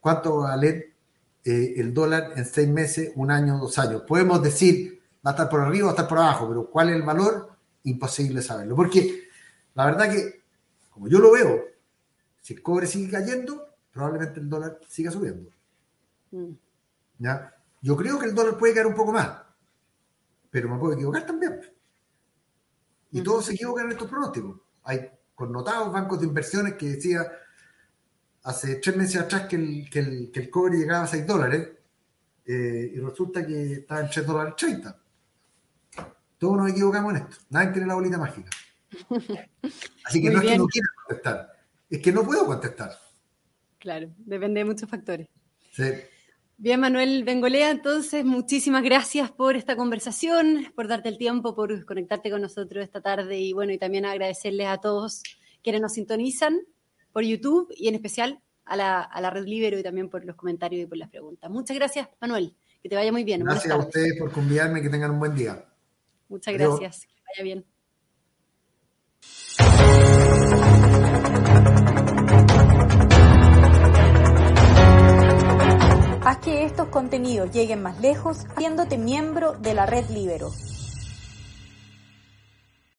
cuánto 0.00 0.38
va 0.38 0.54
a 0.54 0.56
valer 0.56 0.92
eh, 1.44 1.74
el 1.76 1.94
dólar 1.94 2.32
en 2.34 2.44
seis 2.44 2.68
meses, 2.68 3.12
un 3.14 3.30
año, 3.30 3.58
dos 3.58 3.78
años. 3.78 4.02
Podemos 4.08 4.42
decir, 4.42 4.97
va 5.26 5.30
a 5.30 5.34
estar 5.34 5.48
por 5.48 5.60
arriba 5.60 5.84
o 5.84 5.86
va 5.86 5.92
a 5.92 5.94
estar 5.94 6.08
por 6.08 6.18
abajo, 6.18 6.48
pero 6.48 6.70
¿cuál 6.70 6.90
es 6.90 6.96
el 6.96 7.02
valor? 7.02 7.50
Imposible 7.84 8.42
saberlo. 8.42 8.76
Porque 8.76 9.28
la 9.74 9.86
verdad 9.86 10.10
que, 10.10 10.42
como 10.90 11.08
yo 11.08 11.18
lo 11.18 11.32
veo, 11.32 11.64
si 12.40 12.54
el 12.54 12.62
cobre 12.62 12.86
sigue 12.86 13.10
cayendo, 13.10 13.74
probablemente 13.92 14.40
el 14.40 14.48
dólar 14.48 14.80
siga 14.88 15.10
subiendo. 15.10 15.50
Mm. 16.30 16.52
¿Ya? 17.18 17.54
Yo 17.80 17.96
creo 17.96 18.18
que 18.18 18.26
el 18.26 18.34
dólar 18.34 18.58
puede 18.58 18.74
caer 18.74 18.86
un 18.86 18.94
poco 18.94 19.12
más, 19.12 19.42
pero 20.50 20.68
me 20.68 20.78
puedo 20.78 20.94
equivocar 20.94 21.26
también. 21.26 21.60
Y 23.12 23.20
mm. 23.20 23.24
todos 23.24 23.46
se 23.46 23.54
equivocan 23.54 23.86
en 23.86 23.92
estos 23.92 24.08
pronósticos. 24.08 24.60
Hay 24.84 25.10
connotados 25.34 25.92
bancos 25.92 26.20
de 26.20 26.26
inversiones 26.26 26.74
que 26.74 26.88
decían 26.88 27.26
hace 28.44 28.76
tres 28.76 28.96
meses 28.96 29.20
atrás 29.20 29.46
que 29.46 29.56
el, 29.56 29.90
que 29.90 29.98
el, 29.98 30.30
que 30.32 30.40
el 30.40 30.50
cobre 30.50 30.78
llegaba 30.78 31.04
a 31.04 31.06
6 31.06 31.26
dólares 31.26 31.68
eh, 32.46 32.92
y 32.94 32.98
resulta 32.98 33.46
que 33.46 33.74
está 33.74 34.00
en 34.00 34.08
3 34.08 34.26
dólares 34.26 34.54
30. 34.56 34.98
Todos 36.38 36.56
nos 36.56 36.70
equivocamos 36.70 37.14
en 37.14 37.22
esto. 37.22 37.36
Nadie 37.50 37.72
tiene 37.72 37.88
la 37.88 37.94
bolita 37.94 38.18
mágica. 38.18 38.50
Así 40.04 40.22
que 40.22 40.30
no 40.30 40.40
es 40.40 40.46
que 40.46 40.58
no 40.58 40.66
quiera 40.66 40.88
contestar, 41.06 41.52
es 41.90 41.98
que 42.00 42.12
no 42.12 42.24
puedo 42.24 42.46
contestar. 42.46 42.92
Claro, 43.78 44.10
depende 44.18 44.60
de 44.60 44.64
muchos 44.64 44.88
factores. 44.88 45.28
Sí. 45.72 45.84
Bien, 46.56 46.80
Manuel 46.80 47.22
Bengolea, 47.22 47.70
entonces 47.70 48.24
muchísimas 48.24 48.82
gracias 48.82 49.30
por 49.30 49.54
esta 49.54 49.76
conversación, 49.76 50.72
por 50.74 50.88
darte 50.88 51.08
el 51.08 51.16
tiempo, 51.16 51.54
por 51.54 51.84
conectarte 51.84 52.30
con 52.30 52.42
nosotros 52.42 52.82
esta 52.82 53.00
tarde 53.00 53.38
y 53.38 53.52
bueno, 53.52 53.72
y 53.72 53.78
también 53.78 54.04
agradecerles 54.04 54.66
a 54.66 54.78
todos 54.78 55.22
quienes 55.62 55.80
nos 55.80 55.92
sintonizan 55.92 56.58
por 57.12 57.22
YouTube 57.22 57.72
y 57.76 57.86
en 57.86 57.94
especial 57.94 58.40
a 58.64 58.76
la, 58.76 59.02
a 59.02 59.20
la 59.20 59.30
Red 59.30 59.46
Libero 59.46 59.78
y 59.78 59.84
también 59.84 60.08
por 60.08 60.24
los 60.24 60.34
comentarios 60.34 60.82
y 60.82 60.86
por 60.86 60.98
las 60.98 61.10
preguntas. 61.10 61.48
Muchas 61.48 61.76
gracias, 61.76 62.08
Manuel. 62.20 62.56
Que 62.82 62.88
te 62.88 62.96
vaya 62.96 63.12
muy 63.12 63.22
bien. 63.22 63.44
Gracias 63.44 63.72
a 63.72 63.76
ustedes 63.76 64.18
por 64.18 64.32
convidarme 64.32 64.80
y 64.80 64.82
que 64.82 64.88
tengan 64.88 65.12
un 65.12 65.20
buen 65.20 65.34
día. 65.34 65.64
Muchas 66.28 66.54
gracias. 66.54 67.06
Que 67.06 67.22
vaya 67.26 67.44
bien. 67.44 67.64
Haz 76.24 76.38
que 76.38 76.64
estos 76.64 76.88
contenidos 76.88 77.50
lleguen 77.52 77.82
más 77.82 77.98
lejos 78.00 78.44
haciéndote 78.54 78.98
miembro 78.98 79.54
de 79.54 79.72
la 79.72 79.86
Red 79.86 80.10
Libero. 80.10 80.50